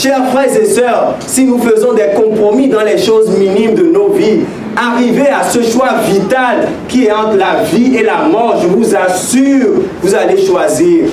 [0.00, 4.08] Chers frères et sœurs, si nous faisons des compromis dans les choses minimes de nos
[4.08, 8.66] vies, arriver à ce choix vital qui est entre la vie et la mort, je
[8.68, 11.04] vous assure, vous allez choisir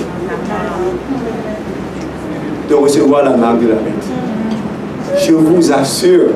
[2.70, 5.22] de recevoir la marque de la bête.
[5.22, 6.30] Je vous assure.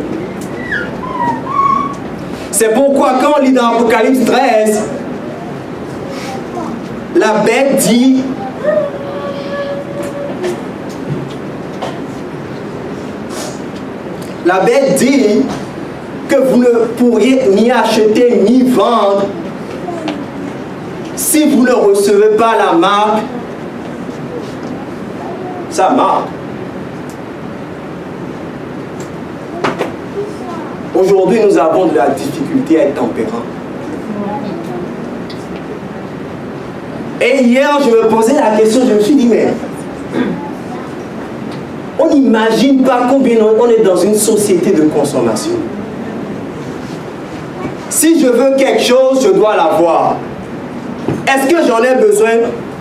[2.51, 4.83] C'est pourquoi quand on lit dans Apocalypse 13,
[7.17, 8.23] la bête dit
[14.45, 15.43] La bête dit
[16.29, 19.27] que vous ne pourriez ni acheter ni vendre
[21.15, 23.23] si vous ne recevez pas la marque,
[25.71, 26.29] sa marque.
[30.95, 33.43] Aujourd'hui, nous avons de la difficulté à être tempérant.
[37.21, 39.49] Et hier, je me posais la question, je me suis dit, mais
[42.03, 45.53] on n'imagine pas combien on est dans une société de consommation.
[47.91, 50.17] Si je veux quelque chose, je dois l'avoir.
[51.27, 52.31] Est-ce que j'en ai besoin?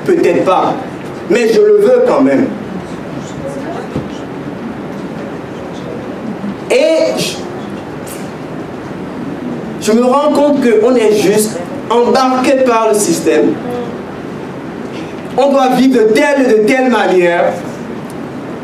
[0.05, 0.73] Peut-être pas.
[1.29, 2.47] Mais je le veux quand même.
[6.71, 7.19] Et
[9.81, 13.53] je, me rends compte qu'on est juste embarqué par le système.
[15.37, 17.53] On doit vivre de telle et de telle manière.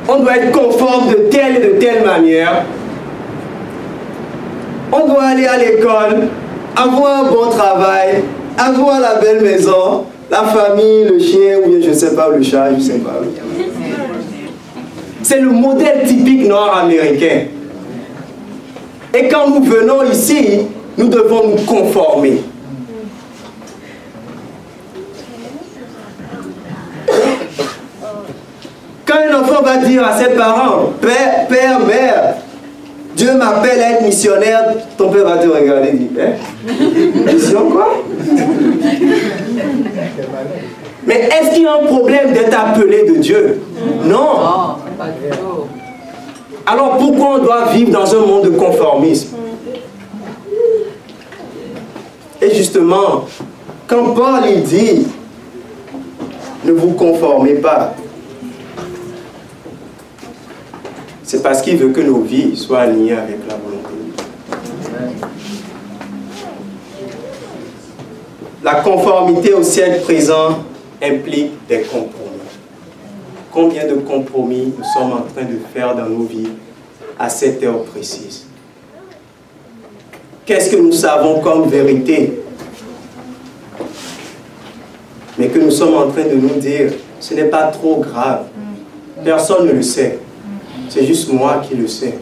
[0.10, 2.63] On doit être conforme de telle et de telle manière.
[4.91, 6.30] On doit aller à l'école,
[6.76, 8.24] avoir un bon travail,
[8.58, 12.41] avoir la belle maison, la famille, le chien, ou bien je ne sais pas, le
[12.41, 13.20] chat, je ne sais pas.
[15.24, 17.48] C'est le modèle typique nord-américain.
[19.13, 20.62] Et quand nous venons ici,
[20.98, 22.41] nous devons nous conformer.
[29.63, 32.36] Va dire à ses parents, Père, Père, Mère,
[33.15, 34.63] Dieu m'appelle à être missionnaire,
[34.98, 36.34] ton père va te regarder et dire, hein?
[37.26, 37.89] Mission quoi?
[41.06, 43.62] Mais est-ce qu'il y a un problème d'être appelé de Dieu?
[44.06, 44.39] Non.
[46.65, 49.36] Alors pourquoi on doit vivre dans un monde de conformisme?
[52.41, 53.26] Et justement,
[53.88, 55.08] quand Paul il dit,
[56.63, 57.96] ne vous conformez pas,
[61.28, 63.90] c'est parce qu'il veut que nos vies soient alignées avec la volonté.
[68.63, 70.60] La conformité au siècle présent
[71.04, 72.13] implique des compromis.
[73.52, 76.48] Combien de compromis nous sommes en train de faire dans nos vies
[77.20, 78.46] à cette heure précise?
[80.46, 82.40] Qu'est-ce que nous savons comme vérité?
[85.38, 88.46] Mais que nous sommes en train de nous dire, ce n'est pas trop grave.
[89.26, 90.20] Personne ne le sait.
[90.89, 92.17] C'est juste moi qui le sais.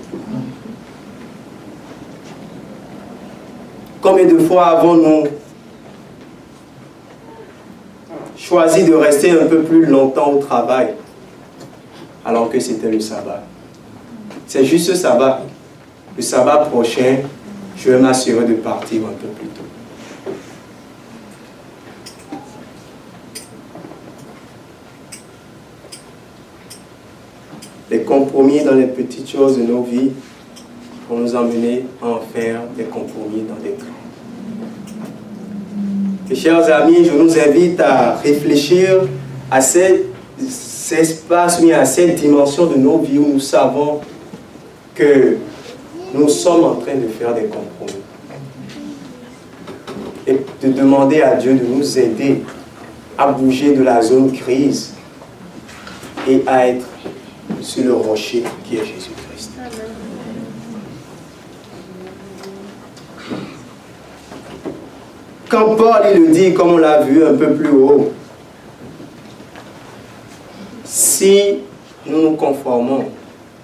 [4.02, 5.28] Combien de fois avons-nous
[8.38, 10.94] choisi de rester un peu plus longtemps au travail
[12.24, 13.44] alors que c'était le sabbat?
[14.48, 15.42] C'est juste ce sabbat.
[16.16, 17.18] Le sabbat prochain,
[17.76, 19.65] je vais m'assurer de partir un peu plus tôt.
[27.96, 30.12] Les compromis dans les petites choses de nos vies
[31.08, 33.86] pour nous emmener à en faire des compromis dans des grands.
[36.30, 39.08] Et chers amis, je nous invite à réfléchir
[39.50, 40.08] à cet
[40.92, 44.02] espace, mais à cette dimension de nos vies où nous savons
[44.94, 45.38] que
[46.14, 48.02] nous sommes en train de faire des compromis.
[50.28, 52.42] Et de demander à Dieu de nous aider
[53.18, 54.94] à bouger de la zone crise
[56.28, 56.86] et à être
[57.66, 59.52] sur le rocher qui est Jésus-Christ.
[65.50, 68.12] Quand Paul le dit, comme on l'a vu un peu plus haut,
[70.84, 71.60] si
[72.06, 73.06] nous nous conformons,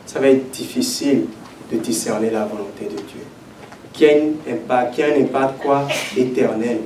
[0.06, 1.26] ça va être difficile
[1.72, 3.22] de discerner la volonté de Dieu.
[3.94, 5.88] Qui a un impact, qui a un impact quoi?
[6.18, 6.80] Éternel.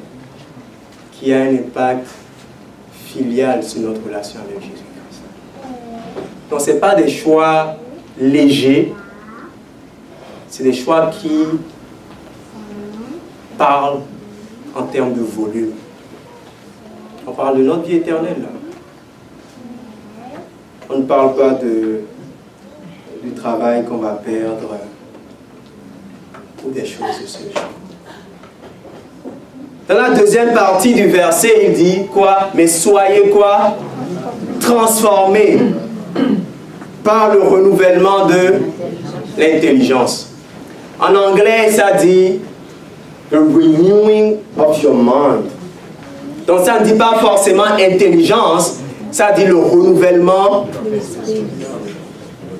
[1.13, 2.07] Qui a un impact
[3.05, 4.84] filial sur notre relation avec Jésus-Christ.
[6.49, 7.75] Donc ce n'est pas des choix
[8.19, 8.93] légers,
[10.47, 11.45] c'est des choix qui
[13.57, 13.99] parlent
[14.75, 15.71] en termes de volume.
[17.27, 18.45] On parle de notre vie éternelle.
[20.89, 22.01] On ne parle pas de,
[23.23, 24.77] du travail qu'on va perdre
[26.63, 27.69] ou des choses de ce genre.
[29.87, 32.49] Dans la deuxième partie du verset, il dit quoi?
[32.53, 33.75] Mais soyez quoi?
[34.59, 35.59] Transformés
[37.05, 38.55] par le renouvellement de
[39.37, 40.31] l'intelligence.
[40.99, 42.39] En anglais, ça dit
[43.29, 45.45] the renewing of your mind.
[46.47, 48.79] Donc ça ne dit pas forcément intelligence,
[49.11, 50.67] ça dit le renouvellement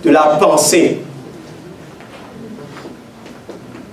[0.03, 0.99] de la pensée.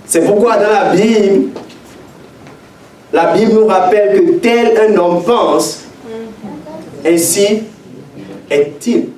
[0.07, 1.49] C'est pourquoi dans la Bible,
[3.13, 5.85] la Bible nous rappelle que tel un homme pense,
[7.07, 7.63] ainsi
[8.51, 9.09] est-il.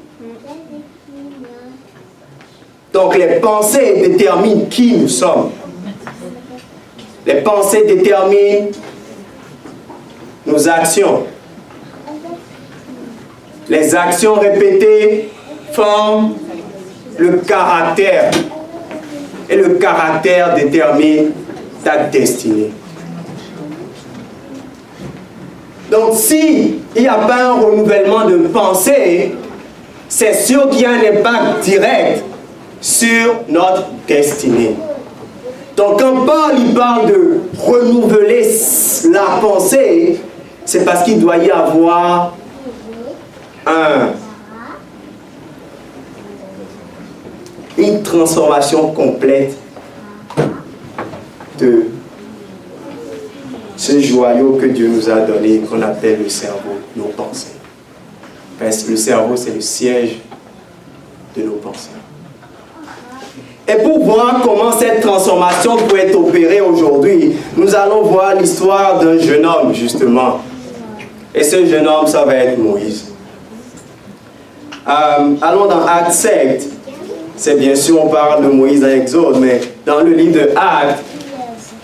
[2.95, 5.51] Donc les pensées déterminent qui nous sommes.
[7.27, 8.69] Les pensées déterminent
[10.47, 11.25] nos actions.
[13.69, 15.29] Les actions répétées
[15.73, 16.35] forment
[17.19, 18.31] le caractère.
[19.51, 21.33] Et le caractère détermine
[21.83, 22.71] ta destinée.
[25.91, 29.35] Donc si il n'y a pas un renouvellement de pensée,
[30.09, 32.25] c'est sûr qu'il y a un impact direct
[32.85, 34.77] sur notre destinée.
[35.75, 38.47] Donc quand Paul parle de renouveler
[39.11, 40.21] la pensée,
[40.67, 42.37] c'est parce qu'il doit y avoir
[43.67, 44.11] un,
[47.79, 49.57] une transformation complète
[51.59, 51.87] de
[53.79, 57.57] ce joyau que Dieu nous a donné, qu'on appelle le cerveau, nos pensées.
[58.59, 60.19] Parce que le cerveau, c'est le siège
[61.35, 61.89] de nos pensées.
[63.67, 69.19] Et pour voir comment cette transformation peut être opérée aujourd'hui, nous allons voir l'histoire d'un
[69.19, 70.41] jeune homme, justement.
[71.35, 73.07] Et ce jeune homme, ça va être Moïse.
[74.87, 76.69] Euh, allons dans Acte 7.
[77.37, 81.03] C'est bien sûr, on parle de Moïse dans Exode, mais dans le livre de Actes,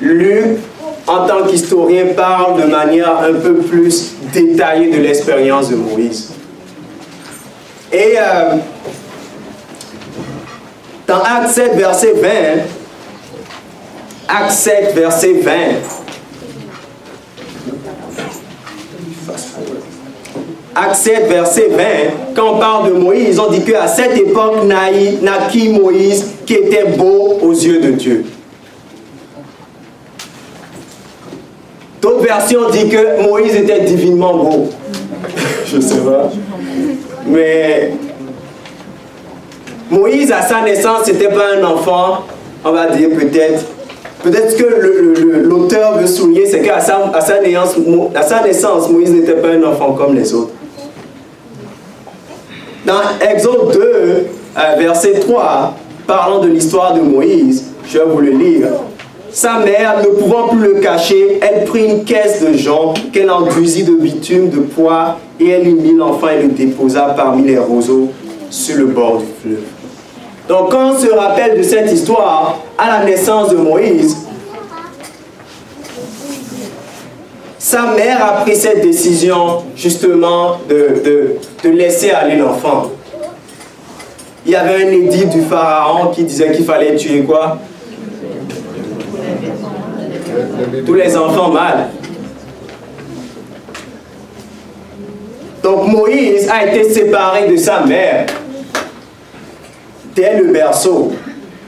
[0.00, 0.58] Luc,
[1.06, 6.32] en tant qu'historien, parle de manière un peu plus détaillée de l'expérience de Moïse.
[7.92, 8.56] Et euh,
[11.10, 12.28] dans Acte 7, verset 20,
[14.28, 15.52] Acte 7, verset 20,
[20.76, 21.84] Acte 7, verset 20,
[22.36, 27.38] quand on parle de Moïse, on dit qu'à cette époque naquit Moïse qui était beau
[27.42, 28.24] aux yeux de Dieu.
[32.00, 34.68] D'autres versions disent que Moïse était divinement beau.
[35.66, 36.30] Je ne sais pas.
[37.26, 37.94] Mais
[39.90, 42.24] Moïse, à sa naissance, n'était pas un enfant,
[42.64, 43.64] on va dire peut-être.
[44.22, 47.74] Peut-être que l'auteur veut souligner, c'est qu'à sa, à sa, naissance,
[48.14, 50.52] à sa naissance, Moïse n'était pas un enfant comme les autres.
[52.86, 54.26] Dans Exode 2, euh,
[54.78, 55.74] verset 3,
[56.06, 58.68] parlant de l'histoire de Moïse, je vais vous le lire.
[59.32, 63.84] Sa mère, ne pouvant plus le cacher, elle prit une caisse de jonc qu'elle enduisit
[63.84, 68.08] de bitume, de poids, et elle y mit l'enfant et le déposa parmi les roseaux
[68.50, 69.79] sur le bord du fleuve.
[70.50, 74.16] Donc quand on se rappelle de cette histoire, à la naissance de Moïse,
[77.56, 82.90] sa mère a pris cette décision justement de, de, laisser aller l'enfant.
[84.44, 87.58] Il y avait un édit du pharaon qui disait qu'il fallait tuer quoi?
[90.84, 91.90] Tous les enfants mâles.
[95.62, 98.26] Donc Moïse a été séparé de sa mère.
[100.14, 101.12] Dès le berceau.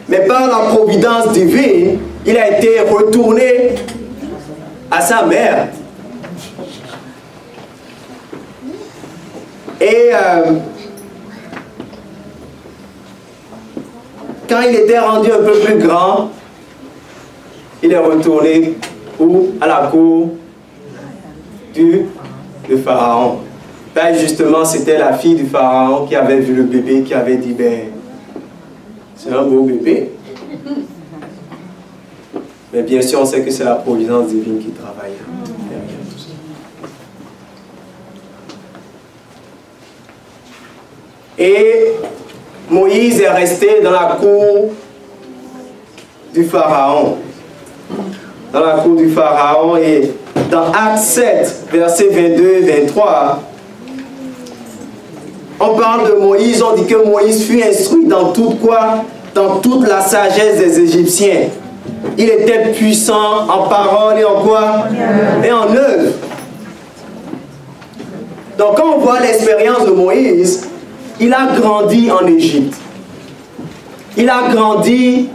[0.09, 3.75] Mais par la providence divine, il a été retourné
[4.91, 5.69] à sa mère.
[9.81, 10.53] Et euh,
[14.49, 16.31] quand il était rendu un peu plus grand,
[17.83, 18.75] il est retourné
[19.19, 19.49] où?
[19.61, 20.31] À la cour
[21.75, 22.07] du
[22.69, 23.39] de Pharaon.
[23.95, 27.53] Ben justement, c'était la fille du Pharaon qui avait vu le bébé, qui avait dit,
[27.53, 27.92] ben,
[29.23, 30.11] c'est un beau bébé.
[32.73, 35.13] Mais bien sûr, on sait que c'est la providence divine qui travaille
[41.39, 41.93] Et
[42.71, 44.71] Moïse est resté dans la cour
[46.33, 47.19] du Pharaon.
[48.53, 50.13] Dans la cour du Pharaon et
[50.51, 53.43] dans Acte 7, versets 22 et 23,
[55.63, 59.05] on parle de Moïse, on dit que Moïse fut instruit dans tout quoi?
[59.35, 61.49] Dans toute la sagesse des Égyptiens.
[62.19, 64.87] Il était puissant en parole et en quoi?
[65.45, 66.13] Et en œuvre.
[68.59, 70.69] Donc quand on voit l'expérience de Moïse,
[71.21, 72.77] il a grandi en Égypte.
[74.17, 75.29] Il a grandi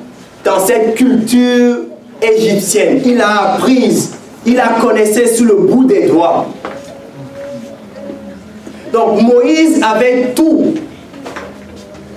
[0.44, 1.78] dans cette culture
[2.22, 3.02] égyptienne.
[3.06, 4.10] Il a appris,
[4.46, 6.46] il la connaissait sous le bout des doigts.
[8.92, 10.74] Donc Moïse avait tout.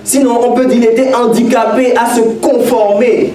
[0.03, 3.33] Sinon, on peut dire qu'il était handicapé à se conformer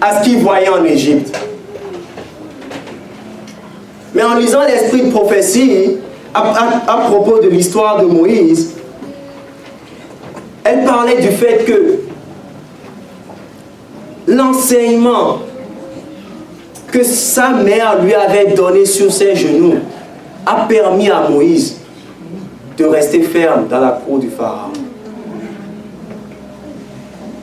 [0.00, 1.38] à ce qu'il voyait en Égypte.
[4.14, 5.96] Mais en lisant l'esprit de prophétie,
[6.34, 8.74] à, propos de l'histoire de Moïse,
[10.64, 12.00] elle parlait du fait que
[14.26, 15.40] l'enseignement
[16.90, 19.76] que sa mère lui avait donné sur ses genoux
[20.46, 21.76] a permis à Moïse
[22.76, 24.72] de rester ferme dans la cour du Pharaon.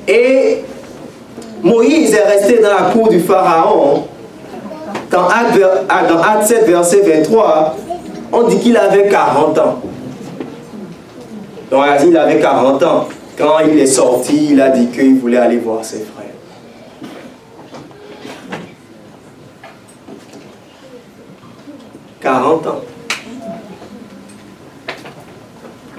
[0.07, 0.63] Et
[1.61, 4.05] Moïse est resté dans la cour du Pharaon.
[5.11, 7.75] Dans Acte, 7, verset 23,
[8.31, 9.81] on dit qu'il avait 40 ans.
[11.71, 13.07] Donc il avait 40 ans.
[13.37, 16.25] Quand il est sorti, il a dit qu'il voulait aller voir ses frères.
[22.21, 22.81] «40 ans.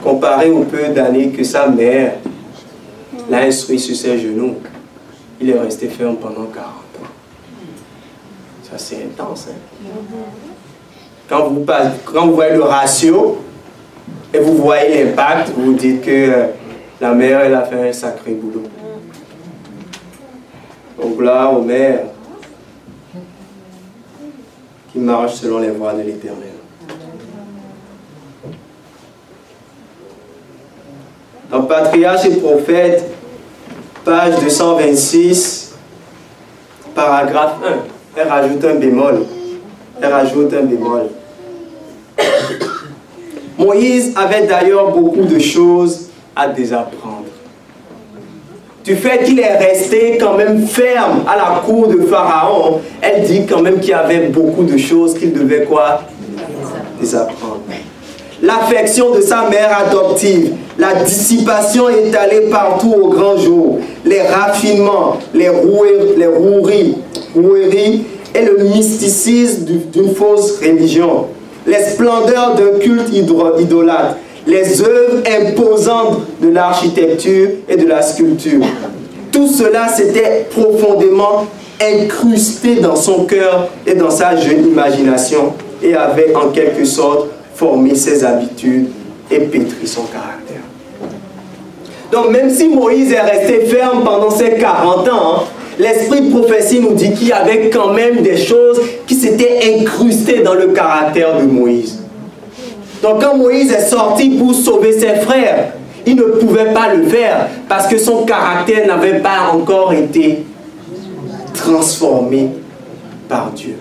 [0.02, 2.14] Comparé au peu d'années que sa mère
[3.28, 4.56] l'a instruit sur ses genoux,
[5.40, 7.10] il est resté ferme pendant 40 ans.
[8.62, 9.48] Ça, c'est intense.
[9.50, 9.84] Hein?
[11.28, 13.38] Quand, vous, voyez le ratio
[14.34, 16.46] et vous voyez l'impact, vous dites que euh,
[17.00, 18.64] la mère, elle a fait un sacré boulot.
[21.00, 22.00] Donc là, mère
[24.92, 26.59] qui marche selon les voies de l'Éternel.
[31.50, 33.10] Dans Patriarche et Prophète,
[34.04, 35.74] page 226,
[36.94, 38.20] paragraphe 1.
[38.20, 39.26] Elle rajoute un bémol.
[40.00, 41.08] Elle rajoute un bémol.
[43.58, 47.24] Moïse avait d'ailleurs beaucoup de choses à désapprendre.
[48.84, 53.44] Du fait qu'il est resté quand même ferme à la cour de Pharaon, elle dit
[53.44, 56.02] quand même qu'il y avait beaucoup de choses qu'il devait quoi?
[56.98, 57.60] Désapprendre
[58.42, 65.48] l'affection de sa mère adoptive, la dissipation étalée partout au grand jour, les raffinements, les,
[65.48, 66.94] roueries,
[68.34, 71.26] et le mysticisme d'une fausse religion,
[71.66, 74.16] les splendeurs d'un culte idolâtre,
[74.46, 78.64] les œuvres imposantes de l'architecture et de la sculpture.
[79.32, 81.46] Tout cela s'était profondément
[81.80, 87.28] incrusté dans son cœur et dans sa jeune imagination et avait en quelque sorte
[87.60, 88.88] former ses habitudes
[89.30, 90.62] et pétrir son caractère.
[92.10, 95.44] Donc même si Moïse est resté ferme pendant ses 40 ans,
[95.78, 100.40] l'esprit de prophétie nous dit qu'il y avait quand même des choses qui s'étaient incrustées
[100.40, 101.98] dans le caractère de Moïse.
[103.02, 105.74] Donc quand Moïse est sorti pour sauver ses frères,
[106.06, 110.46] il ne pouvait pas le faire parce que son caractère n'avait pas encore été
[111.52, 112.48] transformé
[113.28, 113.76] par Dieu.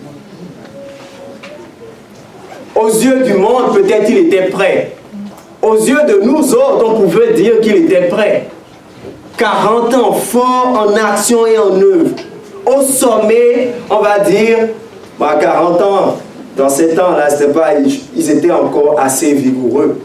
[2.79, 4.93] Aux yeux du monde, peut-être il était prêt.
[5.61, 8.47] Aux yeux de nous autres, on pouvait dire qu'il était prêt.
[9.35, 12.11] 40 ans fort en action et en œuvre.
[12.65, 14.69] Au sommet, on va dire,
[15.19, 16.17] bah, 40 ans,
[16.55, 17.73] dans ces temps-là, pas,
[18.15, 19.99] ils étaient encore assez vigoureux.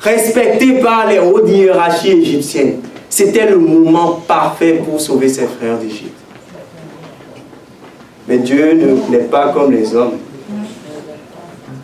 [0.00, 2.80] Respectés par les hautes hiérarchies égyptiennes.
[3.10, 6.16] C'était le moment parfait pour sauver ses frères d'Égypte.
[8.26, 8.78] Mais Dieu
[9.10, 10.16] n'est pas comme les hommes.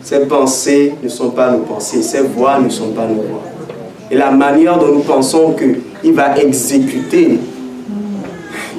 [0.07, 3.43] Ses pensées ne sont pas nos pensées, ses voix ne sont pas nos voix.
[4.09, 7.37] et la manière dont nous pensons qu'il va exécuter,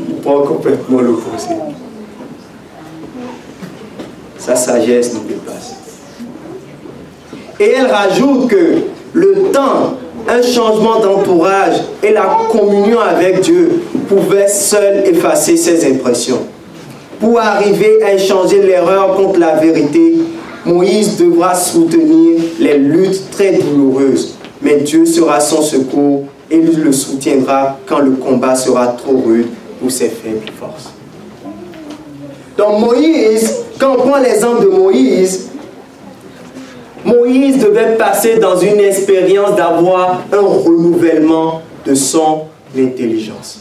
[0.08, 1.48] il prend complètement l'opposé.
[4.38, 5.74] Sa sagesse nous dépasse.
[7.60, 8.76] Et elle rajoute que
[9.12, 16.40] le temps, un changement d'entourage et la communion avec Dieu pouvaient seuls effacer ces impressions.
[17.20, 20.14] Pour arriver à échanger l'erreur contre la vérité,
[20.64, 24.34] Moïse devra soutenir les luttes très douloureuses.
[24.60, 29.48] Mais Dieu sera son secours et il le soutiendra quand le combat sera trop rude
[29.80, 30.92] pour ses faibles forces.
[32.56, 35.48] Donc Moïse, quand on prend l'exemple de Moïse,
[37.04, 42.42] Moïse devait passer dans une expérience d'avoir un renouvellement de son
[42.76, 43.60] intelligence.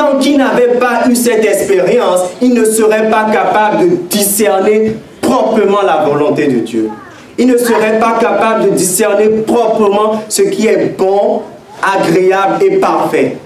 [0.00, 5.82] Tant qu'il n'avait pas eu cette expérience, il ne serait pas capable de discerner proprement
[5.82, 6.88] la volonté de Dieu.
[7.36, 11.42] Il ne serait pas capable de discerner proprement ce qui est bon,
[11.82, 13.36] agréable et parfait.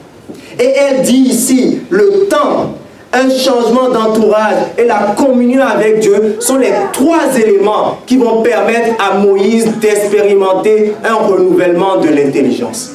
[0.60, 2.74] Et elle dit ici, le temps
[3.12, 8.90] un changement d'entourage et la communion avec Dieu sont les trois éléments qui vont permettre
[9.00, 12.93] à Moïse d'expérimenter un renouvellement de l'intelligence.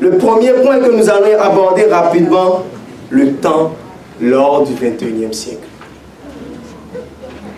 [0.00, 2.62] Le premier point que nous allons aborder rapidement,
[3.10, 3.72] le temps
[4.20, 5.66] lors du 21e siècle.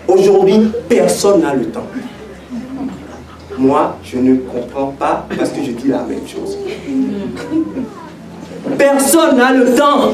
[0.07, 1.85] Aujourd'hui, personne n'a le temps.
[3.57, 6.57] Moi, je ne comprends pas parce que je dis la même chose.
[8.77, 10.11] Personne n'a le temps.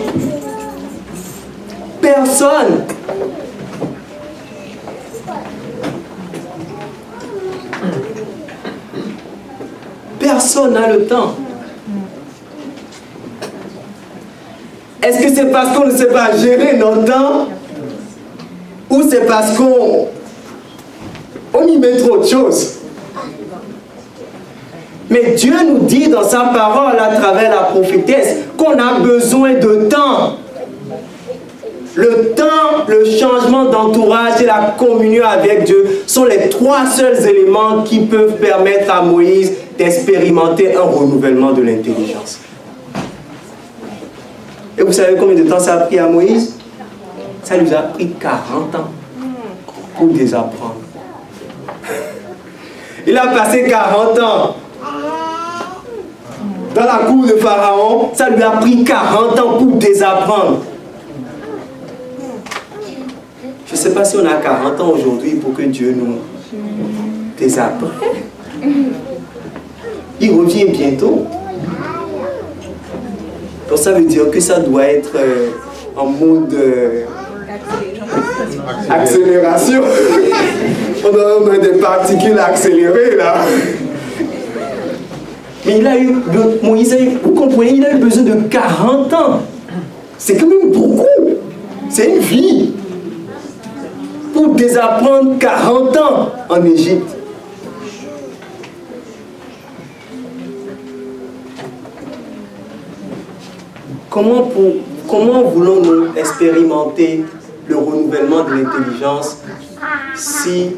[2.02, 2.84] Personne.
[10.20, 11.36] Personne n'a le temps.
[15.02, 17.48] Est-ce que c'est parce qu'on ne sait pas gérer notre temps
[18.90, 20.08] ou c'est parce qu'on
[21.54, 22.74] on y met trop de choses?
[25.10, 29.88] Mais Dieu nous dit dans sa parole à travers la prophétesse qu'on a besoin de
[29.88, 30.34] temps.
[31.96, 37.84] Le temps, le changement d'entourage et la communion avec Dieu sont les trois seuls éléments
[37.84, 42.40] qui peuvent permettre à Moïse d'expérimenter un renouvellement de l'intelligence.
[44.78, 46.58] Et vous savez combien de temps ça a pris à Moïse?
[47.44, 48.90] Ça lui a pris 40 ans
[49.98, 50.76] pour désapprendre.
[53.06, 54.56] Il a passé 40 ans
[56.76, 60.60] dans la cour de Pharaon, ça lui a pris 40 ans pour désapprendre.
[63.66, 66.18] Je ne sais pas si on a 40 ans aujourd'hui pour que Dieu nous
[67.36, 67.90] désapprenne.
[70.22, 71.26] Il revient bientôt.
[73.70, 75.50] Donc ça veut dire que ça doit être euh,
[75.96, 77.04] en mode euh,
[78.90, 79.82] accélération.
[81.04, 83.36] on a des particules accélérées là.
[85.66, 86.16] Mais il a eu,
[86.64, 89.42] Moïse vous comprenez, il a eu besoin de 40 ans.
[90.18, 91.06] C'est quand même beaucoup.
[91.90, 92.72] C'est une vie.
[94.34, 97.17] Pour désapprendre 40 ans en Égypte.
[104.18, 104.50] Comment,
[105.08, 107.24] comment voulons-nous expérimenter
[107.68, 109.38] le renouvellement de l'intelligence
[110.16, 110.72] si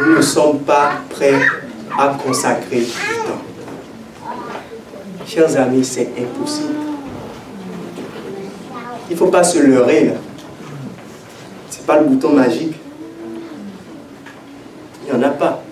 [0.00, 1.40] nous ne sommes pas prêts
[1.96, 4.32] à consacrer du temps?
[5.24, 6.74] Chers amis, c'est impossible.
[9.08, 10.12] Il ne faut pas se leurrer.
[11.70, 12.74] Ce n'est pas le bouton magique.
[15.06, 15.62] Il n'y en a pas.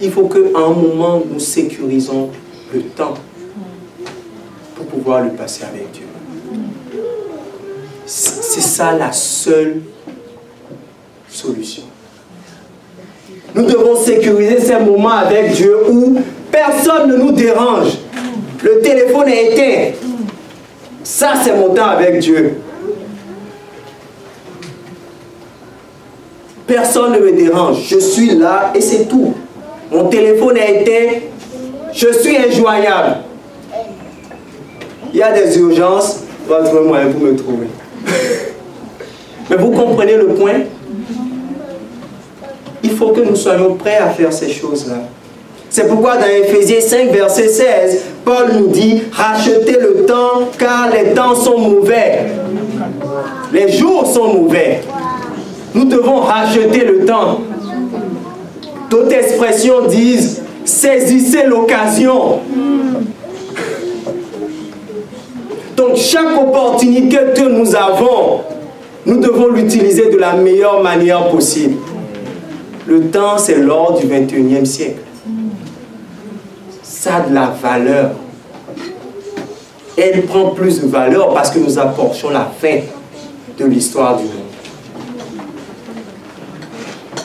[0.00, 2.30] Il faut qu'à un moment, nous sécurisons
[2.72, 3.14] le temps
[4.90, 6.06] pouvoir le passer avec Dieu.
[8.06, 9.82] C'est ça la seule
[11.28, 11.84] solution.
[13.54, 16.18] Nous devons sécuriser ces moments avec Dieu où
[16.50, 17.98] Personne ne nous dérange.
[18.62, 19.96] Le téléphone est éteint.
[21.02, 22.58] Ça, c'est mon temps avec Dieu.
[26.66, 27.86] Personne ne me dérange.
[27.88, 29.34] Je suis là et c'est tout.
[29.90, 31.18] Mon téléphone est éteint.
[31.92, 33.18] Je suis injoignable.
[35.12, 36.20] Il y a des urgences.
[36.46, 37.66] On va trouver moyen pour me trouver.
[39.48, 40.60] Mais vous comprenez le point?
[42.82, 44.96] Il faut que nous soyons prêts à faire ces choses-là.
[45.68, 51.12] C'est pourquoi dans Ephésiens 5, verset 16, Paul nous dit, rachetez le temps car les
[51.12, 52.26] temps sont mauvais.
[53.52, 54.80] Les jours sont mauvais.
[55.74, 57.42] Nous devons racheter le temps.
[58.90, 62.40] D'autres expressions disent, saisissez l'occasion.
[65.90, 68.42] Donc chaque opportunité que nous avons,
[69.06, 71.78] nous devons l'utiliser de la meilleure manière possible.
[72.86, 75.00] Le temps, c'est l'or du 21e siècle.
[76.84, 78.10] Ça a de la valeur.
[79.98, 82.78] Elle prend plus de valeur parce que nous approchons la fin
[83.58, 84.32] de l'histoire du monde.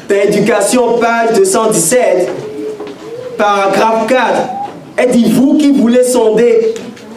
[0.09, 2.31] Éducation, page 217,
[3.37, 4.23] paragraphe 4.
[4.97, 6.73] Elle dit, vous qui voulez sonder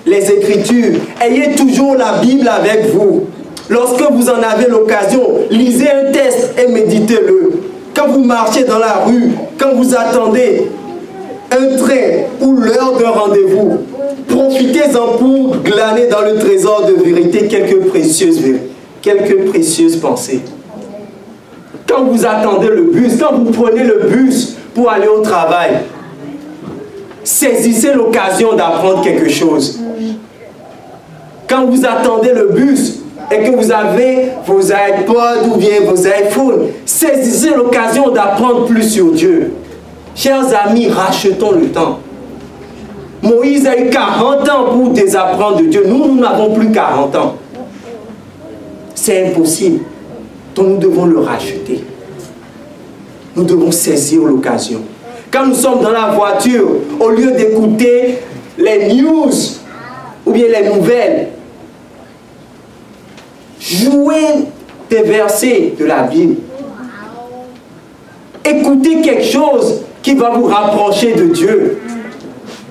[0.08, 3.26] les Écritures, ayez toujours la Bible avec vous.
[3.68, 7.52] Lorsque vous en avez l'occasion, lisez un texte et méditez-le.
[7.94, 10.68] Quand vous marchez dans la rue, quand vous attendez
[11.50, 13.78] un train ou l'heure d'un rendez-vous,
[14.28, 18.40] profitez-en pour glaner dans le trésor de vérité quelques précieuses,
[19.02, 20.40] quelques précieuses pensées.
[21.86, 25.80] Quand vous attendez le bus, quand vous prenez le bus pour aller au travail,
[27.24, 29.80] saisissez l'occasion d'apprendre quelque chose.
[31.48, 36.68] Quand vous attendez le bus et que vous avez vos iPods ou bien vos iPhones,
[36.84, 39.52] saisissez l'occasion d'apprendre plus sur Dieu.
[40.14, 42.00] Chers amis, rachetons le temps.
[43.22, 45.84] Moïse a eu 40 ans pour désapprendre de Dieu.
[45.86, 47.34] Nous, nous n'avons plus 40 ans.
[48.94, 49.80] C'est impossible.
[50.54, 51.82] Donc nous devons le racheter.
[53.34, 54.80] Nous devons saisir l'occasion.
[55.30, 56.68] Quand nous sommes dans la voiture,
[57.00, 58.18] au lieu d'écouter
[58.58, 59.30] les news
[60.26, 61.28] ou bien les nouvelles,
[63.60, 64.46] jouez
[64.90, 66.36] des versets de la Bible.
[68.44, 71.78] Écoutez quelque chose qui va vous rapprocher de Dieu.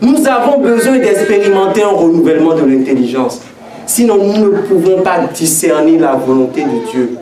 [0.02, 3.42] Nous avons besoin d'expérimenter un renouvellement de l'intelligence.
[3.86, 7.18] Sinon, nous ne pouvons pas discerner la volonté de Dieu,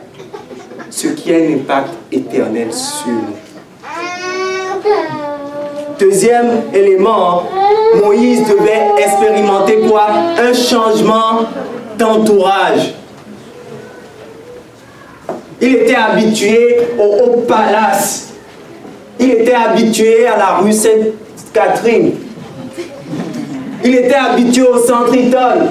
[0.90, 3.36] ce qui a un impact éternel sur nous.
[5.98, 7.44] Deuxième élément,
[8.02, 10.08] Moïse devait expérimenter quoi?
[10.38, 11.46] Un changement
[11.98, 12.94] d'entourage.
[15.60, 18.34] Il était habitué au haut palace.
[19.18, 22.12] Il était habitué à la rue Sainte-Catherine.
[23.84, 25.68] Il était habitué au centre Eton.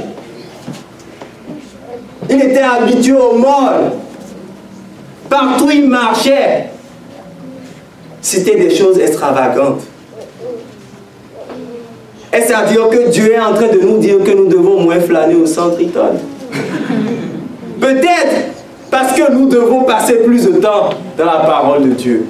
[2.30, 3.92] Il était habitué au mall.
[5.30, 6.70] Partout il marchait,
[8.22, 9.82] c'était des choses extravagantes.
[12.32, 15.00] Est-ce à dire que Dieu est en train de nous dire que nous devons moins
[15.00, 16.16] flâner au centre Eton
[17.80, 18.55] Peut-être
[18.98, 22.28] parce que nous devons passer plus de temps dans la parole de Dieu.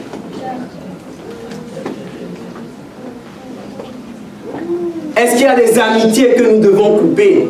[5.16, 7.50] Est-ce qu'il y a des amitiés que nous devons couper?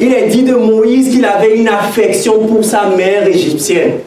[0.00, 3.98] Il est dit de Moïse qu'il avait une affection pour sa mère égyptienne.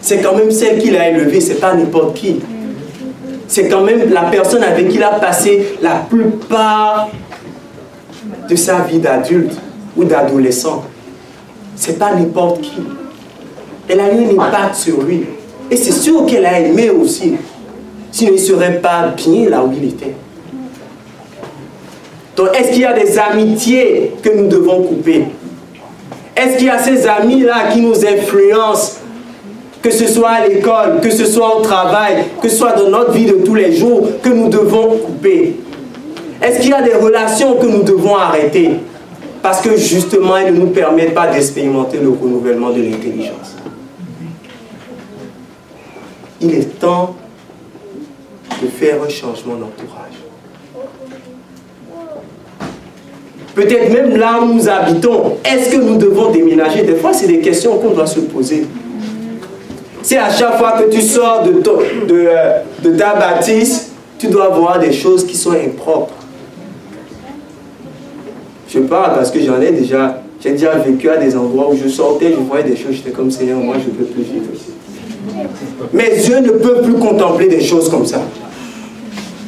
[0.00, 2.40] C'est quand même celle qu'il a élevée, c'est pas n'importe qui.
[3.46, 7.10] C'est quand même la personne avec qui il a passé la plupart
[8.48, 9.52] de sa vie d'adulte
[9.98, 10.82] ou d'adolescent.
[11.76, 12.82] C'est pas n'importe qui.
[13.88, 15.24] Elle a eu un impact sur lui.
[15.70, 17.34] Et c'est sûr qu'elle a aimé aussi.
[18.10, 20.14] Sinon, il ne serait pas bien là où il était.
[22.36, 25.24] Donc, est-ce qu'il y a des amitiés que nous devons couper?
[26.36, 29.00] Est-ce qu'il y a ces amis-là qui nous influencent?
[29.82, 33.12] Que ce soit à l'école, que ce soit au travail, que ce soit dans notre
[33.12, 35.56] vie de tous les jours, que nous devons couper?
[36.42, 38.70] Est-ce qu'il y a des relations que nous devons arrêter?
[39.44, 43.54] Parce que justement, elles ne nous permettent pas d'expérimenter le renouvellement de l'intelligence.
[46.40, 47.14] Il est temps
[48.62, 50.14] de faire un changement d'entourage.
[53.54, 56.82] Peut-être même là où nous habitons, est-ce que nous devons déménager?
[56.82, 58.66] Des fois, c'est des questions qu'on doit se poser.
[60.00, 61.66] Si à chaque fois que tu sors de, de,
[62.10, 66.23] euh, de ta bâtisse, tu dois voir des choses qui sont impropres.
[68.74, 71.88] Je parle parce que j'en ai déjà, j'ai déjà vécu à des endroits où je
[71.88, 74.46] sortais, je voyais des choses, j'étais comme Seigneur, moi je ne peux plus vivre.
[75.92, 78.22] Mes yeux ne peuvent plus contempler des choses comme ça.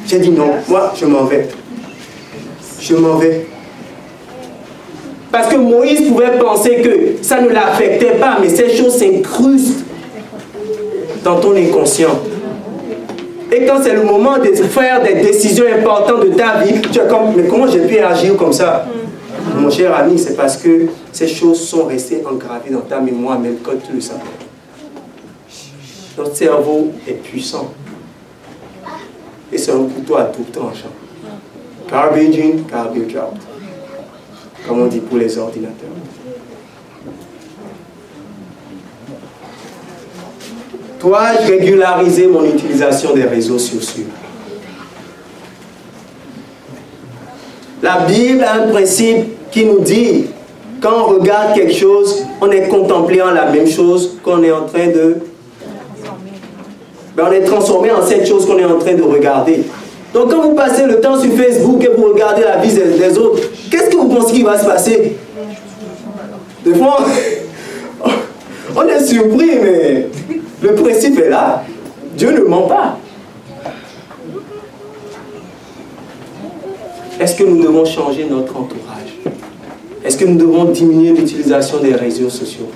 [0.07, 1.49] J'ai dit non, moi je m'en vais.
[2.79, 3.47] Je m'en vais.
[5.29, 9.83] Parce que Moïse pouvait penser que ça ne l'affectait pas, mais ces choses s'incrustent
[11.25, 12.17] dans ton inconscient.
[13.51, 17.07] Et quand c'est le moment de faire des décisions importantes de ta vie, tu es
[17.09, 18.85] comme, mais comment j'ai pu agir comme ça?
[19.59, 23.57] Mon cher ami, c'est parce que ces choses sont restées engravées dans ta mémoire, même
[23.63, 24.21] quand tu le savais.
[26.17, 27.73] Notre cerveau est puissant.
[29.51, 30.91] Et c'est un couteau à tout tranchant.
[31.89, 33.37] Garbage in, garbage out
[34.67, 35.89] comme on dit pour les ordinateurs.
[40.99, 44.05] Dois-je régulariser mon utilisation des réseaux sociaux
[47.81, 50.25] La Bible a un principe qui nous dit,
[50.81, 54.65] quand on regarde quelque chose, on est contemplé en la même chose qu'on est en
[54.65, 55.17] train de
[57.15, 59.63] ben, on est transformé en cette chose qu'on est en train de regarder.
[60.13, 63.17] Donc quand vous passez le temps sur Facebook et vous regardez la vie des, des
[63.17, 63.41] autres,
[63.71, 65.17] qu'est-ce que vous pensez qu'il va se passer?
[66.63, 66.99] Des fois,
[68.75, 70.07] on est surpris, mais
[70.61, 71.63] le principe est là.
[72.15, 72.97] Dieu ne ment pas.
[77.19, 78.86] Est-ce que nous devons changer notre entourage?
[80.03, 82.69] Est-ce que nous devons diminuer l'utilisation des réseaux sociaux?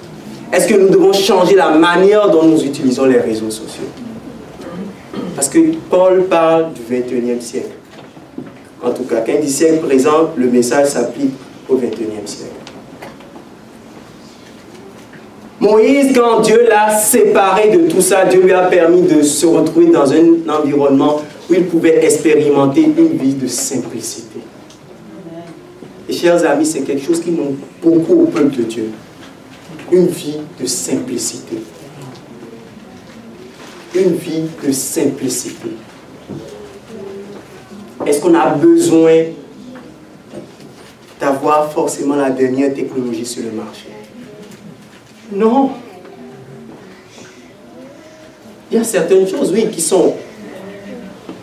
[0.51, 3.85] Est-ce que nous devons changer la manière dont nous utilisons les réseaux sociaux?
[5.35, 5.59] Parce que
[5.89, 7.69] Paul parle du 21e siècle.
[8.83, 11.33] En tout cas, quand il dit siècle présent, le message s'applique
[11.69, 12.55] au 21e siècle.
[15.59, 19.91] Moïse, quand Dieu l'a séparé de tout ça, Dieu lui a permis de se retrouver
[19.91, 24.30] dans un environnement où il pouvait expérimenter une vie de simplicité.
[26.09, 28.89] Et chers amis, c'est quelque chose qui manque beaucoup au peuple de Dieu.
[29.91, 31.57] Une vie de simplicité.
[33.95, 35.69] Une vie de simplicité.
[38.05, 39.25] Est-ce qu'on a besoin
[41.19, 43.87] d'avoir forcément la dernière technologie sur le marché?
[45.31, 45.71] Non.
[48.71, 50.15] Il y a certaines choses, oui, qui sont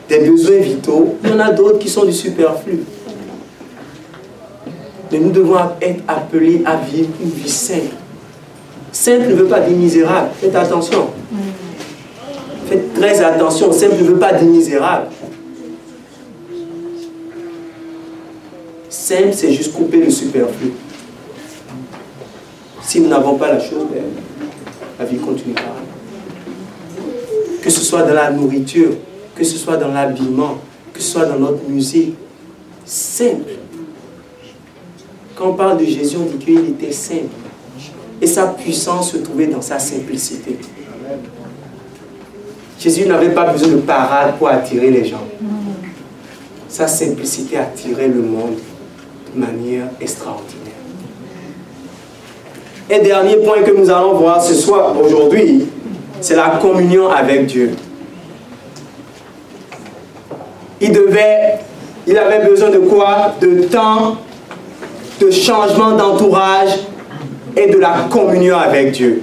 [0.08, 1.16] des besoins vitaux.
[1.22, 2.80] Il y en a d'autres qui sont du superflu.
[5.10, 7.96] Mais nous devons être appelés à vivre une vie simple.
[8.92, 10.30] Simple ne veut pas dire misérable.
[10.40, 11.08] Faites attention.
[12.66, 13.72] Faites très attention.
[13.72, 15.06] Simple ne veut pas dire misérable.
[18.88, 20.72] Simple, c'est juste couper le superflu.
[22.82, 24.02] Si nous n'avons pas la chose, ben,
[24.98, 25.62] la vie continuera.
[27.62, 28.92] Que ce soit dans la nourriture,
[29.34, 30.58] que ce soit dans l'habillement,
[30.92, 32.14] que ce soit dans notre musique.
[32.84, 33.57] Simple.
[35.38, 37.28] Quand on parle de Jésus, on dit qu'il était simple.
[38.20, 40.58] Et sa puissance se trouvait dans sa simplicité.
[42.80, 45.22] Jésus n'avait pas besoin de parade pour attirer les gens.
[46.68, 48.56] Sa simplicité attirait le monde
[49.32, 50.58] de manière extraordinaire.
[52.90, 55.66] Et dernier point que nous allons voir ce soir, aujourd'hui,
[56.20, 57.76] c'est la communion avec Dieu.
[60.80, 61.60] Il devait,
[62.08, 63.34] il avait besoin de quoi?
[63.40, 64.16] De temps,
[65.20, 66.70] de changement d'entourage
[67.56, 69.22] et de la communion avec Dieu.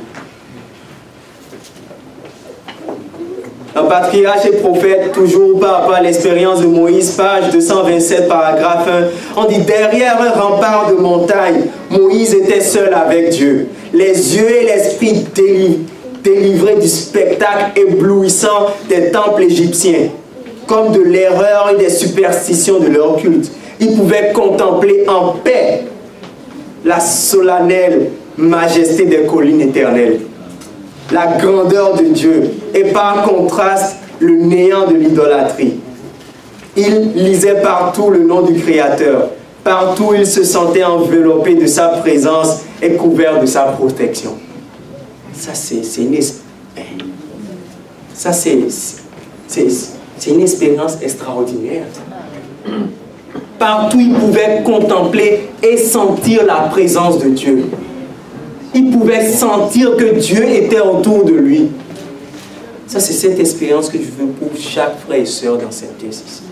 [3.78, 9.42] Un patriarche et prophète, toujours par rapport à l'expérience de Moïse, page 227, paragraphe 1,
[9.42, 13.68] on dit derrière un rempart de montagne, Moïse était seul avec Dieu.
[13.94, 15.26] Les yeux et l'esprit
[16.24, 20.10] délivrés du spectacle éblouissant des temples égyptiens,
[20.68, 23.52] comme de l'erreur et des superstitions de leur culte.
[23.80, 25.84] Ils pouvaient contempler en paix
[26.84, 30.20] la solennelle majesté des collines éternelles
[31.12, 35.76] la grandeur de Dieu et par contraste le néant de l'idolâtrie.
[36.76, 39.30] Il lisait partout le nom du Créateur.
[39.64, 44.36] Partout il se sentait enveloppé de sa présence et couvert de sa protection.
[45.34, 46.18] Ça, c'est une,
[48.14, 48.58] ça, c'est,
[50.28, 51.84] une expérience extraordinaire.
[53.58, 57.66] Partout il pouvait contempler et sentir la présence de Dieu
[58.76, 61.70] il pouvait sentir que Dieu était autour de lui.
[62.88, 66.44] Ça, c'est cette expérience que je veux pour chaque frère et soeur dans cette ici.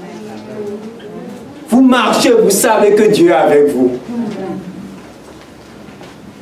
[1.69, 3.91] Vous marchez, vous savez que Dieu est avec vous.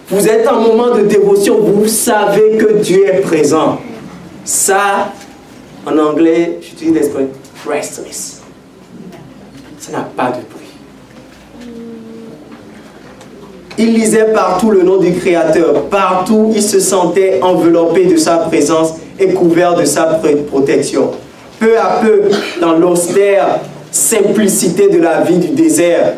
[0.10, 3.80] Vous êtes en moment de dévotion, vous savez que Dieu est présent.
[4.44, 5.12] Ça,
[5.86, 7.30] en anglais, j'utilise l'expression
[7.68, 8.41] restless.
[9.92, 10.38] N'a pas de
[13.78, 15.86] Il lisait partout le nom du Créateur.
[15.86, 20.20] Partout, il se sentait enveloppé de sa présence et couvert de sa
[20.50, 21.12] protection.
[21.60, 22.22] Peu à peu,
[22.62, 23.60] dans l'austère
[23.92, 26.14] simplicité de la vie du désert,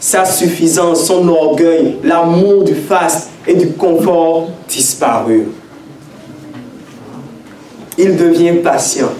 [0.00, 5.46] sa suffisance, son orgueil, l'amour du faste et du confort disparurent.
[7.96, 9.12] Il devient patient.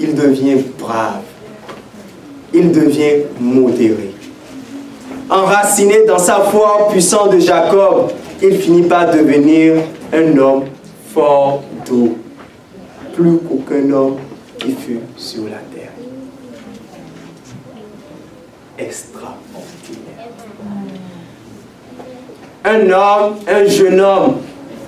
[0.00, 1.27] Il devient brave.
[2.52, 4.14] Il devient modéré
[5.30, 8.10] enraciné dans sa foi puissante de Jacob,
[8.42, 9.74] il finit par devenir
[10.12, 10.64] un homme
[11.12, 12.16] fort doux,
[13.14, 14.16] plus qu'aucun homme
[14.58, 15.92] qui fut sur la terre.
[18.78, 19.38] Extraordinaire.
[22.64, 24.36] Un homme, un jeune homme,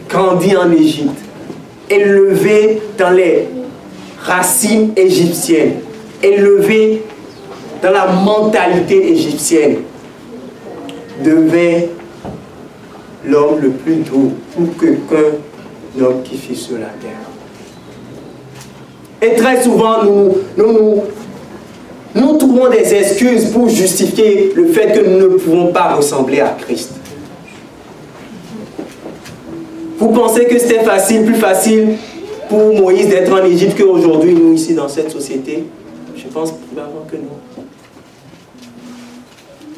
[0.09, 1.19] grandi en Égypte,
[1.89, 3.49] élevé dans les
[4.23, 5.81] racines égyptiennes,
[6.23, 7.03] élevé
[7.83, 9.79] dans la mentalité égyptienne,
[11.25, 11.89] devait
[13.25, 17.21] l'homme le plus doux pour que qu'un homme qui fit sur la terre.
[19.23, 21.03] Et très souvent, nous, nous,
[22.15, 26.57] nous, trouvons des excuses pour justifier le fait que nous ne pouvons pas ressembler à
[26.59, 26.93] Christ.
[29.99, 31.97] Vous pensez que c'était facile, plus facile
[32.49, 35.65] pour Moïse d'être en Égypte qu'aujourd'hui, nous, ici, dans cette société?
[36.17, 37.50] Je pense probablement que non.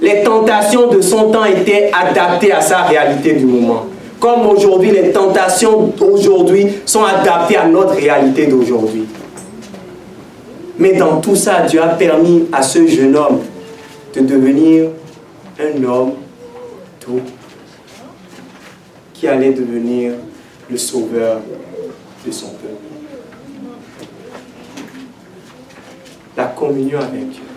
[0.03, 3.87] Les tentations de son temps étaient adaptées à sa réalité du moment.
[4.19, 9.05] Comme aujourd'hui, les tentations d'aujourd'hui sont adaptées à notre réalité d'aujourd'hui.
[10.77, 13.43] Mais dans tout ça, Dieu a permis à ce jeune homme
[14.15, 14.89] de devenir
[15.61, 16.15] un homme
[16.99, 17.21] tout
[19.15, 20.15] qui allait devenir
[20.69, 21.39] le sauveur
[22.27, 22.75] de son peuple.
[26.37, 27.52] La communion avec Dieu.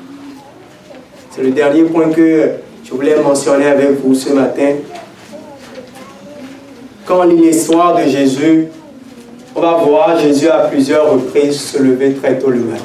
[1.36, 2.50] C'est le dernier point que
[2.86, 4.76] je voulais mentionner avec vous ce matin.
[7.06, 8.68] Quand on lit l'histoire de Jésus,
[9.54, 12.84] on va voir Jésus à plusieurs reprises se lever très tôt le matin.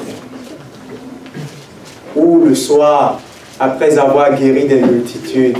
[2.13, 3.21] Ou le soir,
[3.57, 5.57] après avoir guéri des multitudes,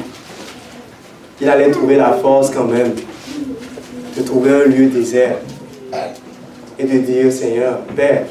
[1.40, 2.92] il allait trouver la force quand même
[4.18, 5.38] de trouver un lieu désert
[6.78, 8.26] et de dire, Seigneur, Père,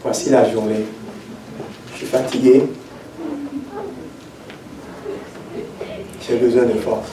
[0.00, 0.84] voici la journée.
[1.92, 2.62] Je suis fatigué.
[6.28, 7.08] J'ai besoin de force.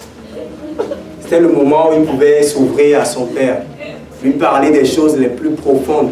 [1.22, 3.61] C'était le moment où il pouvait s'ouvrir à son Père,
[4.22, 6.11] lui parler des choses les plus profondes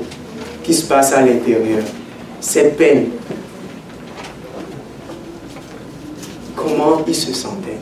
[0.64, 1.84] qui se passent à l'intérieur,
[2.40, 3.10] ses peines.
[6.56, 7.80] Comment il se sentait?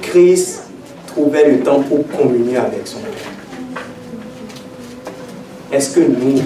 [0.00, 0.62] Christ
[1.06, 3.82] trouvait le temps pour communier avec son Père.
[5.72, 6.40] Est-ce que nous,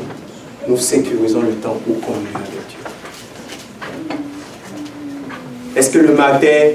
[0.68, 2.93] nous sécurisons le temps pour communier avec Dieu?
[5.76, 6.70] Est-ce que le matin,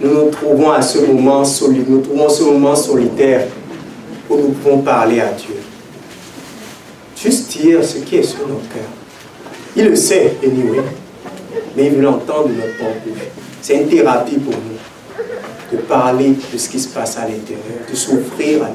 [0.00, 3.46] nous nous trouvons à ce moment solide, nous trouvons ce moment solitaire
[4.28, 5.56] où nous pouvons parler à Dieu?
[7.16, 8.82] Juste dire ce qui est sur nos cœurs.
[9.74, 10.82] Il le sait, anyway,
[11.74, 13.20] mais il veut l'entendre de notre propre.
[13.62, 17.96] C'est une thérapie pour nous de parler de ce qui se passe à l'intérieur, de
[17.96, 18.74] s'offrir à lui.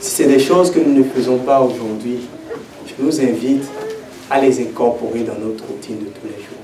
[0.00, 2.20] Si c'est des choses que nous ne faisons pas aujourd'hui,
[2.86, 3.64] je nous invite
[4.30, 6.58] à les incorporer dans notre routine de tous les jours.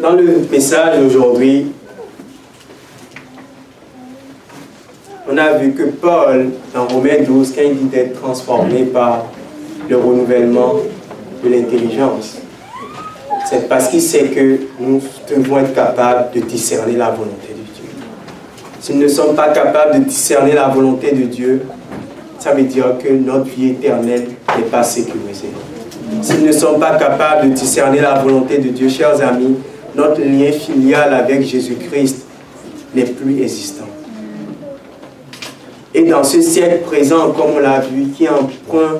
[0.00, 1.66] Dans le message d'aujourd'hui,
[5.30, 9.26] on a vu que Paul, dans Romains 12, quand il dit d'être transformé par
[9.88, 10.74] le renouvellement
[11.44, 12.38] de l'intelligence,
[13.48, 17.51] c'est parce qu'il sait que nous devons être capables de discerner la volonté.
[18.82, 21.62] Si nous ne sommes pas capables de discerner la volonté de Dieu,
[22.40, 24.26] ça veut dire que notre vie éternelle
[24.56, 25.52] n'est pas sécurisée.
[26.20, 29.54] Si nous ne sommes pas capables de discerner la volonté de Dieu, chers amis,
[29.94, 32.26] notre lien filial avec Jésus-Christ
[32.92, 33.86] n'est plus existant.
[35.94, 38.30] Et dans ce siècle présent, comme on l'a vu, qui est
[38.68, 38.98] point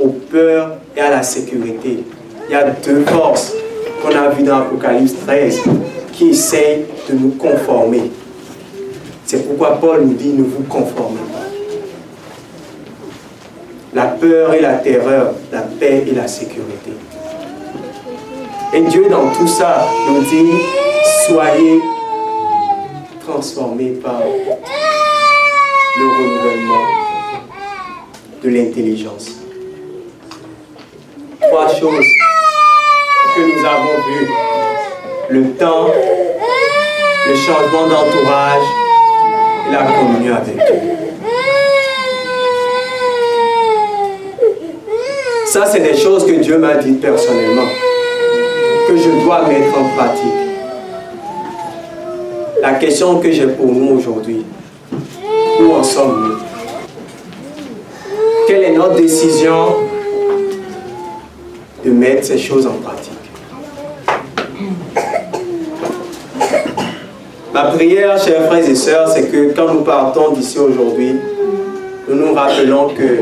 [0.00, 2.02] aux peurs et à la sécurité,
[2.48, 3.52] il y a deux forces
[4.02, 5.60] qu'on a vues dans Apocalypse 13
[6.14, 8.10] qui essayent de nous conformer.
[9.30, 11.46] C'est pourquoi Paul nous dit ne vous conformez pas.
[13.94, 16.90] La peur et la terreur, la paix et la sécurité.
[18.74, 20.50] Et Dieu, dans tout ça, nous dit
[21.28, 21.78] soyez
[23.24, 24.20] transformés par
[25.96, 26.86] le renouvellement
[28.42, 29.28] de l'intelligence.
[31.40, 32.06] Trois choses
[33.36, 34.28] que nous avons vues.
[35.28, 35.86] Le temps,
[37.28, 38.79] le changement d'entourage
[39.70, 41.00] la communion avec Dieu.
[45.46, 47.66] Ça, c'est des choses que Dieu m'a dites personnellement,
[48.86, 50.40] que je dois mettre en pratique.
[52.62, 54.44] La question que j'ai pour nous aujourd'hui,
[55.60, 56.36] où en sommes-nous?
[58.46, 59.74] Quelle est notre décision
[61.84, 63.12] de mettre ces choses en pratique
[67.52, 71.14] Ma prière, chers frères et sœurs, c'est que quand nous partons d'ici aujourd'hui,
[72.06, 73.20] nous nous rappelons que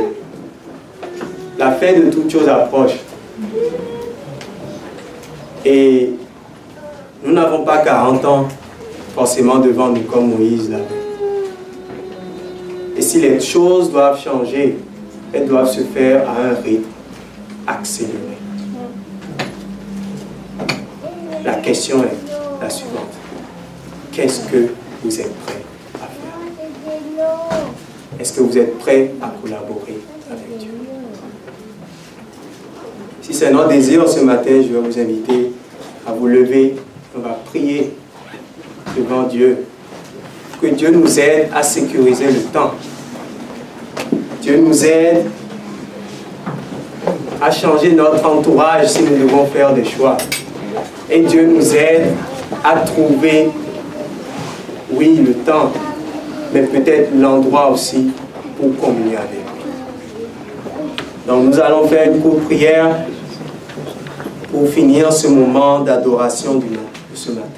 [1.57, 2.97] la fin de toute chose approche.
[5.65, 6.11] Et
[7.25, 8.49] nous n'avons pas 40 ans
[9.15, 10.85] forcément devant nous comme Moïse l'avait.
[12.97, 14.77] Et si les choses doivent changer,
[15.33, 16.91] elles doivent se faire à un rythme
[17.65, 18.39] accéléré.
[21.45, 23.18] La question est la suivante.
[24.19, 24.67] Qu'est-ce que
[25.05, 25.63] vous êtes prêt
[25.95, 27.69] à faire?
[28.19, 30.71] Est-ce que vous êtes prêt à collaborer avec Dieu?
[33.23, 35.53] Si c'est notre désir ce matin, je vais vous inviter
[36.05, 36.75] à vous lever
[37.17, 37.93] on va prier
[38.97, 39.59] devant Dieu.
[40.61, 42.73] Que Dieu nous aide à sécuriser le temps.
[44.43, 45.27] Dieu nous aide
[47.41, 50.17] à changer notre entourage si nous devons faire des choix.
[51.09, 52.09] Et Dieu nous aide
[52.65, 53.51] à trouver,
[54.91, 55.71] oui, le temps,
[56.53, 58.11] mais peut-être l'endroit aussi
[58.59, 59.73] pour communier avec lui.
[61.27, 62.97] Donc nous allons faire une courte prière
[64.51, 66.65] pour finir ce moment d'adoration de
[67.15, 67.49] ce matin.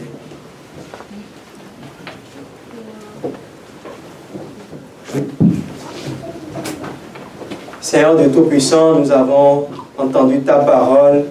[7.81, 9.67] Seigneur de Tout-Puissant, nous avons
[9.99, 11.25] entendu ta parole.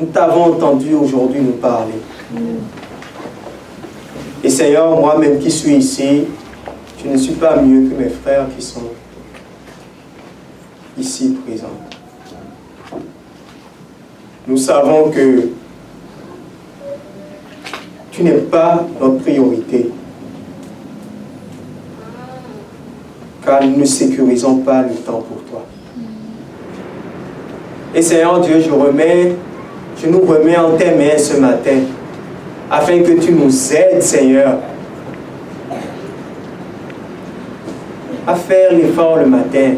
[0.00, 2.00] Nous t'avons entendu aujourd'hui nous parler.
[4.58, 6.24] Seigneur, moi-même qui suis ici,
[7.00, 8.88] je ne suis pas mieux que mes frères qui sont
[10.98, 11.68] ici présents.
[14.48, 15.50] Nous savons que
[18.10, 19.92] tu n'es pas notre priorité.
[23.46, 25.64] Car nous ne sécurisons pas le temps pour toi.
[27.94, 29.36] Et Seigneur Dieu, je remets,
[30.02, 31.78] je nous remets en tes mains ce matin,
[32.70, 34.58] afin que tu nous aides, Seigneur,
[38.26, 39.74] à faire l'effort le matin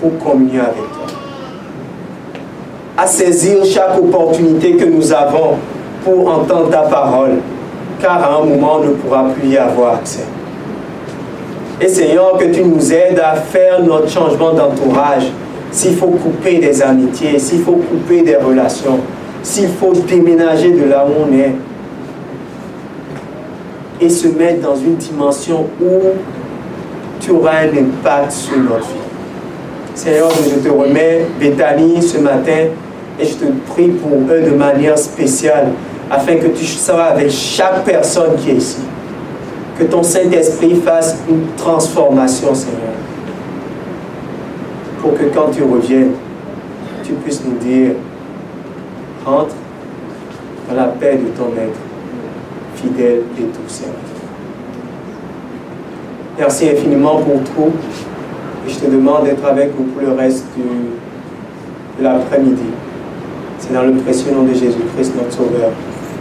[0.00, 1.06] pour communier avec toi.
[2.96, 5.56] À saisir chaque opportunité que nous avons
[6.02, 7.38] pour entendre ta parole,
[8.00, 10.24] car à un moment, on ne pourra plus y avoir accès.
[11.80, 15.30] Et Seigneur, que tu nous aides à faire notre changement d'entourage.
[15.70, 18.98] S'il faut couper des amitiés, s'il faut couper des relations,
[19.42, 21.52] s'il faut déménager de là où on est
[24.00, 26.00] et se mettre dans une dimension où
[27.20, 29.08] tu auras un impact sur notre vie.
[29.94, 32.68] Seigneur, je te remets Bethany ce matin
[33.20, 35.68] et je te prie pour eux de manière spéciale
[36.10, 38.78] afin que tu sois avec chaque personne qui est ici.
[39.78, 42.94] Que ton Saint-Esprit fasse une transformation, Seigneur.
[45.00, 46.12] Pour que quand tu reviennes,
[47.04, 47.92] tu puisses nous dire,
[49.28, 49.54] entre
[50.68, 51.78] dans la paix de ton être,
[52.76, 54.18] fidèle et tout serviteur.
[56.38, 57.72] Merci infiniment pour tout.
[58.66, 62.70] Et je te demande d'être avec nous pour le reste de l'après-midi.
[63.58, 65.70] C'est dans le précieux nom de Jésus-Christ, notre Sauveur,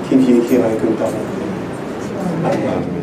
[0.10, 1.10] qui vit et qui règne que par
[2.46, 2.97] Amen.